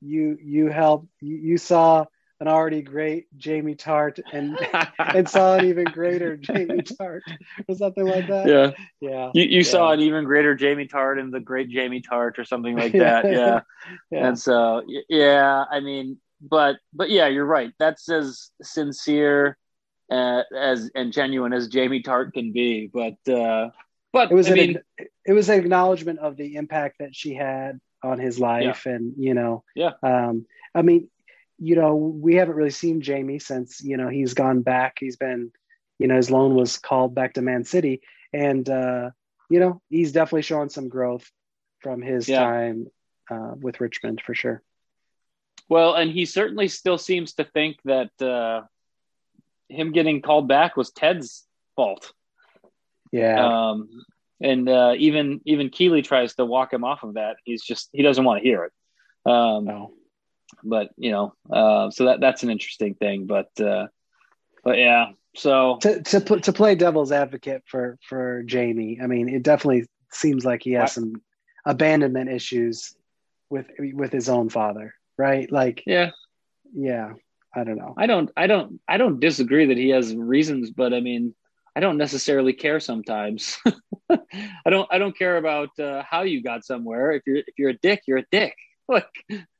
you 0.00 0.36
you 0.42 0.68
helped, 0.68 1.08
you, 1.20 1.36
you 1.36 1.58
saw 1.58 2.06
an 2.44 2.52
already 2.52 2.82
great 2.82 3.26
Jamie 3.38 3.74
Tartt 3.74 4.20
and 4.32 4.58
and 4.98 5.26
saw 5.26 5.56
an 5.56 5.64
even 5.64 5.84
greater 5.84 6.36
Jamie 6.36 6.82
Tartt 6.82 7.22
or 7.66 7.74
something 7.74 8.06
like 8.06 8.26
that. 8.28 8.46
Yeah, 8.46 8.72
yeah. 9.00 9.30
You, 9.32 9.44
you 9.44 9.56
yeah. 9.58 9.62
saw 9.62 9.92
an 9.92 10.00
even 10.00 10.24
greater 10.24 10.54
Jamie 10.54 10.86
Tartt 10.86 11.18
and 11.18 11.32
the 11.32 11.40
great 11.40 11.70
Jamie 11.70 12.02
Tartt 12.02 12.38
or 12.38 12.44
something 12.44 12.76
like 12.76 12.92
that. 13.04 13.24
yeah. 13.24 13.60
yeah. 14.10 14.28
And 14.28 14.38
so 14.38 14.82
yeah, 15.08 15.64
I 15.70 15.80
mean, 15.80 16.18
but 16.42 16.76
but 16.92 17.08
yeah, 17.08 17.28
you're 17.28 17.46
right. 17.46 17.72
That's 17.78 18.10
as 18.10 18.50
sincere 18.60 19.56
uh, 20.10 20.42
as 20.54 20.90
and 20.94 21.14
genuine 21.14 21.54
as 21.54 21.68
Jamie 21.68 22.02
Tartt 22.02 22.34
can 22.34 22.52
be. 22.52 22.90
But 22.92 23.32
uh, 23.32 23.70
but 24.12 24.30
it 24.30 24.34
was 24.34 24.48
I 24.48 24.50
an, 24.50 24.56
mean, 24.56 24.78
it 25.24 25.32
was 25.32 25.48
an 25.48 25.58
acknowledgement 25.58 26.18
of 26.18 26.36
the 26.36 26.56
impact 26.56 26.96
that 26.98 27.16
she 27.16 27.32
had 27.32 27.80
on 28.02 28.18
his 28.18 28.38
life, 28.38 28.82
yeah. 28.84 28.92
and 28.92 29.14
you 29.16 29.32
know, 29.32 29.64
yeah. 29.74 29.92
Um, 30.02 30.44
I 30.74 30.82
mean, 30.82 31.08
you 31.58 31.76
know, 31.76 31.94
we 31.94 32.36
haven't 32.36 32.56
really 32.56 32.70
seen 32.70 33.00
Jamie 33.00 33.38
since, 33.38 33.82
you 33.82 33.96
know, 33.96 34.08
he's 34.08 34.34
gone 34.34 34.62
back. 34.62 34.96
He's 34.98 35.16
been, 35.16 35.52
you 35.98 36.08
know, 36.08 36.16
his 36.16 36.30
loan 36.30 36.54
was 36.54 36.78
called 36.78 37.14
back 37.14 37.34
to 37.34 37.42
Man 37.42 37.64
City. 37.64 38.02
And, 38.32 38.68
uh, 38.68 39.10
you 39.48 39.60
know, 39.60 39.80
he's 39.88 40.12
definitely 40.12 40.42
showing 40.42 40.68
some 40.68 40.88
growth 40.88 41.30
from 41.80 42.02
his 42.02 42.28
yeah. 42.28 42.40
time 42.40 42.86
uh, 43.30 43.52
with 43.60 43.80
Richmond 43.80 44.20
for 44.20 44.34
sure. 44.34 44.62
Well, 45.68 45.94
and 45.94 46.10
he 46.10 46.26
certainly 46.26 46.68
still 46.68 46.98
seems 46.98 47.34
to 47.34 47.44
think 47.44 47.76
that 47.84 48.10
uh, 48.20 48.62
him 49.68 49.92
getting 49.92 50.20
called 50.20 50.48
back 50.48 50.76
was 50.76 50.90
Ted's 50.90 51.46
fault. 51.76 52.12
Yeah. 53.12 53.70
Um, 53.70 53.88
and 54.40 54.68
uh, 54.68 54.94
even 54.98 55.40
even 55.46 55.70
Keeley 55.70 56.02
tries 56.02 56.34
to 56.34 56.44
walk 56.44 56.72
him 56.72 56.84
off 56.84 57.02
of 57.02 57.14
that. 57.14 57.36
He's 57.44 57.62
just 57.62 57.88
he 57.92 58.02
doesn't 58.02 58.24
want 58.24 58.42
to 58.42 58.48
hear 58.48 58.64
it. 58.64 58.72
Um, 59.30 59.64
no. 59.64 59.92
But 60.62 60.90
you 60.96 61.10
know, 61.10 61.34
uh, 61.50 61.90
so 61.90 62.06
that 62.06 62.20
that's 62.20 62.42
an 62.42 62.50
interesting 62.50 62.94
thing. 62.94 63.26
But 63.26 63.48
uh, 63.60 63.86
but 64.62 64.78
yeah, 64.78 65.10
so 65.36 65.78
To 65.82 66.02
to 66.02 66.20
put 66.20 66.44
to 66.44 66.52
play 66.52 66.74
devil's 66.74 67.12
advocate 67.12 67.62
for 67.66 67.98
for 68.08 68.42
Jamie, 68.44 68.98
I 69.02 69.06
mean, 69.06 69.28
it 69.28 69.42
definitely 69.42 69.86
seems 70.12 70.44
like 70.44 70.62
he 70.62 70.72
has 70.72 70.90
I- 70.90 70.94
some 70.94 71.22
abandonment 71.66 72.30
issues 72.30 72.94
with 73.50 73.66
with 73.78 74.12
his 74.12 74.28
own 74.28 74.48
father, 74.48 74.94
right? 75.18 75.50
Like, 75.50 75.82
yeah, 75.86 76.10
yeah, 76.74 77.12
I 77.54 77.64
don't 77.64 77.76
know. 77.76 77.94
I 77.96 78.06
don't 78.06 78.30
I 78.36 78.46
don't 78.46 78.80
I 78.88 78.96
don't 78.96 79.20
disagree 79.20 79.66
that 79.66 79.76
he 79.76 79.90
has 79.90 80.14
reasons, 80.14 80.70
but 80.70 80.94
I 80.94 81.00
mean, 81.00 81.34
I 81.76 81.80
don't 81.80 81.98
necessarily 81.98 82.52
care 82.52 82.80
sometimes. 82.80 83.58
I 84.10 84.70
don't 84.70 84.88
I 84.90 84.98
don't 84.98 85.16
care 85.16 85.36
about 85.36 85.76
uh, 85.78 86.02
how 86.08 86.22
you 86.22 86.42
got 86.42 86.64
somewhere. 86.64 87.12
If 87.12 87.22
you're 87.26 87.38
if 87.38 87.58
you're 87.58 87.70
a 87.70 87.78
dick, 87.78 88.02
you're 88.06 88.18
a 88.18 88.26
dick. 88.30 88.54
Like 88.88 89.06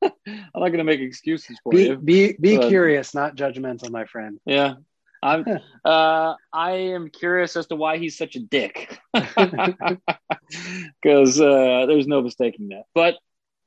I'm 0.01 0.61
not 0.61 0.69
gonna 0.69 0.85
make 0.85 1.01
excuses 1.01 1.59
for 1.63 1.73
Be 1.73 1.85
you. 1.85 1.97
be 1.97 2.37
be 2.39 2.57
But- 2.59 2.69
curious, 2.69 3.15
not 3.15 3.37
judgmental, 3.37 3.91
my 3.91 4.05
friend. 4.05 4.39
Yeah. 4.45 4.75
I'm 5.23 5.45
uh 5.85 6.35
I 6.53 6.71
am 6.93 7.09
curious 7.09 7.57
as 7.57 7.67
to 7.69 7.77
why 7.77 7.97
he's 7.99 8.17
such 8.19 8.37
a 8.37 8.41
dick. 8.41 9.01
Because 11.03 11.41
uh 11.41 11.87
there's 11.89 12.07
no 12.07 12.21
mistaking 12.23 12.69
that. 12.69 12.85
But 12.95 13.17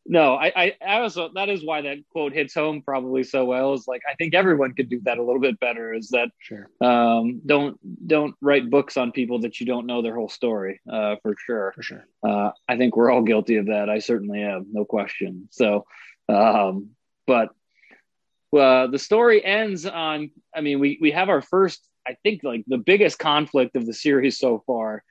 no, 0.10 0.36
I, 0.36 0.52
I 0.56 0.74
I 0.86 1.00
also 1.02 1.30
that 1.36 1.50
is 1.50 1.64
why 1.66 1.82
that 1.82 1.98
quote 2.12 2.34
hits 2.34 2.54
home 2.54 2.82
probably 2.82 3.24
so 3.24 3.46
well 3.46 3.74
is 3.74 3.88
like 3.88 4.02
I 4.10 4.16
think 4.16 4.34
everyone 4.34 4.74
could 4.74 4.90
do 4.90 5.02
that 5.04 5.18
a 5.18 5.24
little 5.24 5.42
bit 5.42 5.60
better 5.60 5.94
is 5.94 6.10
that 6.10 6.30
Sure. 6.40 6.70
um 6.82 7.42
don't 7.46 7.78
don't 8.08 8.34
write 8.42 8.70
books 8.70 8.96
on 8.98 9.12
people 9.12 9.40
that 9.42 9.60
you 9.60 9.66
don't 9.66 9.86
know 9.86 10.02
their 10.02 10.16
whole 10.16 10.30
story 10.30 10.80
uh 10.92 11.16
for 11.22 11.36
sure 11.46 11.74
For 11.76 11.84
sure. 11.84 12.08
uh, 12.28 12.52
I 12.70 12.78
think 12.78 12.96
we're 12.96 13.12
all 13.12 13.22
guilty 13.24 13.58
of 13.58 13.66
that. 13.68 13.90
I 13.90 14.00
certainly 14.00 14.42
am, 14.42 14.68
no 14.72 14.86
question. 14.86 15.50
So, 15.52 15.86
um, 16.30 16.92
but 17.26 17.50
uh, 18.58 18.88
the 18.88 19.00
story 19.00 19.44
ends 19.44 19.86
on. 19.86 20.32
I 20.56 20.62
mean, 20.62 20.80
we 20.80 20.98
we 21.02 21.12
have 21.12 21.28
our 21.30 21.42
first. 21.42 21.86
I 22.08 22.16
think 22.24 22.44
like 22.44 22.64
the 22.68 22.78
biggest 22.78 23.20
conflict 23.20 23.76
of 23.76 23.86
the 23.86 23.94
series 23.94 24.40
so 24.40 24.64
far 24.66 25.04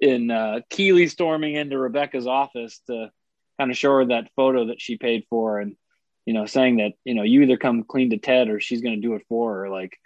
in 0.00 0.30
uh, 0.30 0.60
Keeley 0.70 1.08
storming 1.08 1.54
into 1.56 1.76
Rebecca's 1.76 2.28
office 2.28 2.80
to 2.86 3.10
kind 3.58 3.70
of 3.70 3.76
show 3.76 3.92
her 3.92 4.04
that 4.06 4.30
photo 4.36 4.66
that 4.66 4.80
she 4.80 4.96
paid 4.96 5.24
for, 5.30 5.60
and 5.60 5.76
you 6.26 6.34
know, 6.34 6.46
saying 6.46 6.76
that 6.78 6.92
you 7.04 7.14
know 7.14 7.22
you 7.22 7.42
either 7.42 7.56
come 7.56 7.84
clean 7.84 8.10
to 8.10 8.18
Ted 8.18 8.48
or 8.48 8.60
she's 8.60 8.82
going 8.82 8.94
to 8.94 9.06
do 9.06 9.14
it 9.14 9.24
for 9.28 9.54
her. 9.54 9.70
Like 9.70 9.98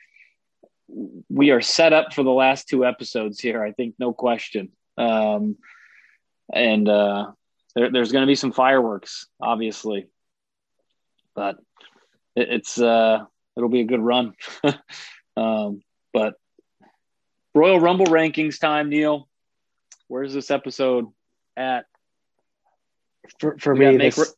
we 1.29 1.51
are 1.51 1.61
set 1.61 1.93
up 1.93 2.15
for 2.15 2.23
the 2.23 2.31
last 2.31 2.69
two 2.69 2.85
episodes 2.85 3.41
here. 3.41 3.63
I 3.63 3.73
think 3.73 3.95
no 3.99 4.13
question. 4.13 4.71
Um, 4.97 5.57
and 6.53 6.89
uh, 6.89 7.33
there, 7.75 7.91
there's 7.91 8.13
going 8.13 8.23
to 8.23 8.27
be 8.31 8.35
some 8.35 8.53
fireworks, 8.53 9.27
obviously, 9.41 10.09
but 11.35 11.59
it, 12.35 12.49
it's 12.51 12.81
uh, 12.81 13.25
it'll 13.57 13.69
be 13.69 13.81
a 13.81 13.85
good 13.85 14.01
run. 14.01 14.35
um, 15.37 15.83
but 16.13 16.35
Royal 17.55 17.81
Rumble 17.81 18.07
rankings 18.07 18.59
time, 18.59 18.89
Neil. 18.89 19.29
Where's 20.09 20.33
this 20.33 20.51
episode 20.51 21.07
at? 21.57 21.85
For 23.39 23.57
for 23.59 23.75
We 23.75 23.81
me, 23.81 23.97
this, 23.99 24.35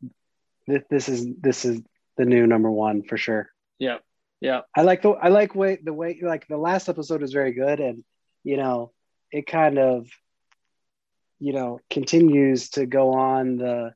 this 0.66 0.82
this 0.90 1.08
is 1.08 1.26
this 1.40 1.64
is 1.64 1.80
the 2.16 2.24
new 2.24 2.46
number 2.46 2.70
one 2.70 3.02
for 3.02 3.16
sure. 3.16 3.50
Yeah, 3.78 3.98
yeah, 4.40 4.62
I 4.76 4.82
like 4.82 5.02
the 5.02 5.10
I 5.10 5.28
like 5.28 5.54
way 5.54 5.78
the 5.82 5.92
way 5.92 6.18
like 6.22 6.46
the 6.48 6.58
last 6.58 6.88
episode 6.88 7.22
is 7.22 7.32
very 7.32 7.52
good 7.52 7.80
and 7.80 8.04
you 8.44 8.56
know 8.56 8.92
it 9.32 9.46
kind 9.46 9.78
of 9.78 10.08
you 11.38 11.52
know 11.52 11.80
continues 11.90 12.70
to 12.70 12.86
go 12.86 13.12
on 13.14 13.56
the 13.56 13.94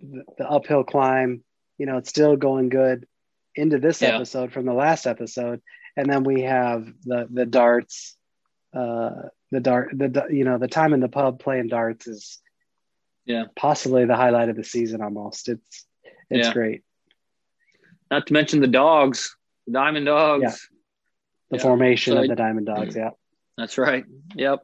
the, 0.00 0.24
the 0.38 0.50
uphill 0.50 0.84
climb 0.84 1.42
you 1.78 1.86
know 1.86 1.98
it's 1.98 2.08
still 2.10 2.36
going 2.36 2.68
good 2.68 3.06
into 3.54 3.78
this 3.78 4.02
Yeah. 4.02 4.16
episode 4.16 4.52
from 4.52 4.66
the 4.66 4.72
last 4.72 5.06
episode 5.06 5.60
and 5.96 6.10
then 6.10 6.24
we 6.24 6.42
have 6.42 6.86
the 7.04 7.28
the 7.32 7.46
darts 7.46 8.16
uh 8.74 9.10
the 9.50 9.60
dart 9.60 9.90
the 9.96 10.26
you 10.30 10.44
know 10.44 10.58
the 10.58 10.68
time 10.68 10.92
in 10.94 11.00
the 11.00 11.08
pub 11.08 11.38
playing 11.38 11.68
darts 11.68 12.06
is 12.06 12.40
Yeah. 13.26 13.44
possibly 13.56 14.04
the 14.04 14.16
highlight 14.16 14.48
of 14.48 14.56
the 14.56 14.64
season 14.64 15.00
almost 15.02 15.48
it's 15.48 15.86
it's 16.30 16.48
Yeah. 16.48 16.52
great 16.52 16.82
Not 18.10 18.26
to 18.26 18.32
mention 18.32 18.60
the 18.60 18.66
dogs, 18.68 19.36
the 19.66 19.72
Diamond 19.72 20.06
Dogs. 20.06 20.42
Yeah. 20.42 20.54
the 21.50 21.56
Yeah. 21.56 21.62
formation 21.62 22.14
So 22.14 22.22
of 22.22 22.28
the 22.28 22.36
diamond 22.36 22.66
dogs 22.66 22.94
yeah 22.96 23.10
That's 23.56 23.78
right. 23.78 24.04
Yep. 24.34 24.60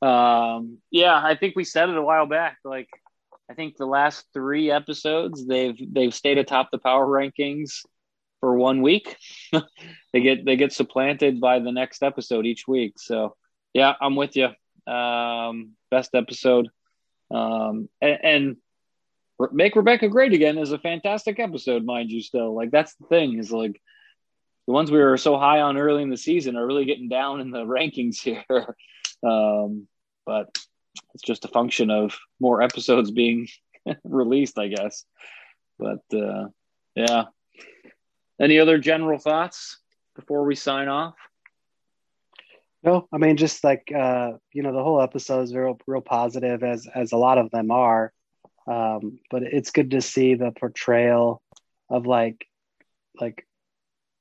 Um, 0.00 0.78
yeah, 0.90 1.14
I 1.22 1.36
think 1.36 1.54
we 1.54 1.64
said 1.64 1.90
it 1.90 1.96
a 1.96 2.02
while 2.02 2.24
back. 2.26 2.56
Like, 2.64 2.88
I 3.50 3.52
think 3.54 3.76
the 3.76 3.84
last 3.86 4.24
three 4.32 4.70
episodes 4.70 5.46
they've 5.46 5.78
they've 5.92 6.14
stayed 6.14 6.38
atop 6.38 6.70
the 6.72 6.78
power 6.78 7.06
rankings 7.06 7.84
for 8.40 8.56
one 8.56 8.80
week. 8.82 9.16
they 9.52 10.20
get 10.22 10.44
they 10.46 10.56
get 10.56 10.72
supplanted 10.72 11.40
by 11.40 11.58
the 11.58 11.70
next 11.72 12.02
episode 12.02 12.46
each 12.46 12.66
week. 12.66 12.94
So 12.98 13.36
yeah, 13.74 13.92
I'm 14.00 14.16
with 14.16 14.34
you. 14.34 14.48
Um, 14.92 15.72
best 15.90 16.14
episode. 16.14 16.68
Um, 17.32 17.88
and, 18.00 18.18
and 18.22 18.56
make 19.52 19.76
Rebecca 19.76 20.08
great 20.08 20.32
again 20.32 20.58
is 20.58 20.72
a 20.72 20.78
fantastic 20.78 21.40
episode, 21.40 21.84
mind 21.84 22.10
you. 22.10 22.20
Still, 22.20 22.54
like 22.54 22.70
that's 22.70 22.94
the 22.94 23.06
thing 23.06 23.38
is 23.38 23.50
like 23.50 23.80
the 24.66 24.72
ones 24.72 24.90
we 24.90 24.98
were 24.98 25.16
so 25.16 25.38
high 25.38 25.60
on 25.60 25.76
early 25.76 26.02
in 26.02 26.10
the 26.10 26.16
season 26.16 26.56
are 26.56 26.66
really 26.66 26.84
getting 26.84 27.08
down 27.08 27.40
in 27.40 27.50
the 27.50 27.64
rankings 27.64 28.20
here. 28.20 28.76
Um, 29.24 29.86
but 30.26 30.56
it's 31.14 31.22
just 31.22 31.44
a 31.44 31.48
function 31.48 31.90
of 31.90 32.16
more 32.40 32.62
episodes 32.62 33.10
being 33.10 33.48
released, 34.04 34.58
I 34.58 34.68
guess. 34.68 35.04
But 35.78 36.02
uh, 36.14 36.48
yeah. 36.94 37.24
Any 38.40 38.58
other 38.58 38.78
general 38.78 39.18
thoughts 39.18 39.78
before 40.16 40.44
we 40.44 40.54
sign 40.56 40.88
off? 40.88 41.14
No, 42.84 43.08
I 43.12 43.18
mean 43.18 43.36
just 43.36 43.62
like 43.62 43.92
uh, 43.94 44.32
you 44.52 44.62
know, 44.62 44.72
the 44.72 44.82
whole 44.82 45.00
episode 45.00 45.42
is 45.42 45.54
real 45.54 45.78
real 45.86 46.00
positive 46.00 46.62
as 46.64 46.86
as 46.92 47.12
a 47.12 47.16
lot 47.16 47.38
of 47.38 47.50
them 47.50 47.70
are. 47.70 48.12
Um, 48.66 49.18
but 49.30 49.42
it's 49.42 49.70
good 49.70 49.90
to 49.92 50.00
see 50.00 50.34
the 50.34 50.52
portrayal 50.52 51.42
of 51.90 52.06
like 52.06 52.46
like 53.20 53.46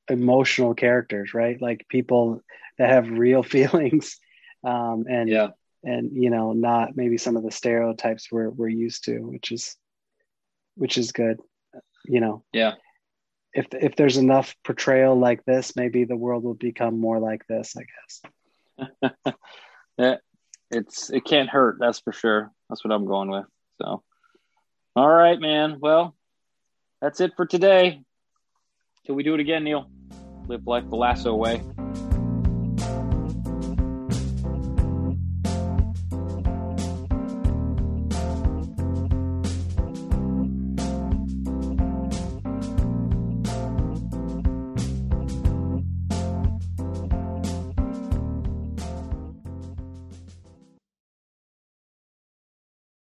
emotional 0.09 0.73
characters, 0.73 1.33
right? 1.33 1.59
Like 1.61 1.85
people 1.89 2.41
that 2.77 2.89
have 2.89 3.09
real 3.09 3.43
feelings. 3.55 4.19
Um 4.63 5.05
and 5.09 5.29
Yeah. 5.29 5.49
and 5.83 6.11
you 6.13 6.29
know, 6.29 6.53
not 6.53 6.95
maybe 6.95 7.17
some 7.17 7.37
of 7.37 7.43
the 7.43 7.51
stereotypes 7.51 8.31
we're 8.31 8.49
we're 8.49 8.67
used 8.67 9.05
to, 9.05 9.19
which 9.19 9.51
is 9.51 9.75
which 10.75 10.97
is 10.97 11.11
good. 11.11 11.39
You 12.05 12.19
know, 12.19 12.43
Yeah. 12.53 12.75
if 13.53 13.67
if 13.73 13.95
there's 13.95 14.17
enough 14.17 14.55
portrayal 14.63 15.17
like 15.17 15.43
this, 15.45 15.75
maybe 15.75 16.03
the 16.03 16.15
world 16.15 16.43
will 16.43 16.53
become 16.55 16.99
more 16.99 17.19
like 17.19 17.45
this, 17.47 17.75
I 17.75 17.81
guess. 17.81 18.21
Yeah. 19.97 20.15
It's 20.71 21.09
it 21.09 21.25
can't 21.25 21.49
hurt, 21.49 21.77
that's 21.79 21.99
for 21.99 22.13
sure. 22.13 22.51
That's 22.69 22.83
what 22.83 22.93
I'm 22.93 23.05
going 23.05 23.29
with. 23.29 23.45
So 23.81 24.03
all 24.95 25.09
right, 25.09 25.39
man. 25.39 25.77
Well, 25.79 26.15
that's 27.01 27.21
it 27.21 27.33
for 27.35 27.45
today. 27.45 28.01
Till 29.05 29.15
we 29.15 29.23
do 29.23 29.33
it 29.33 29.39
again, 29.39 29.63
Neil. 29.63 29.89
Live 30.47 30.65
life 30.65 30.89
the 30.89 30.95
lasso 30.95 31.35
way. 31.35 31.61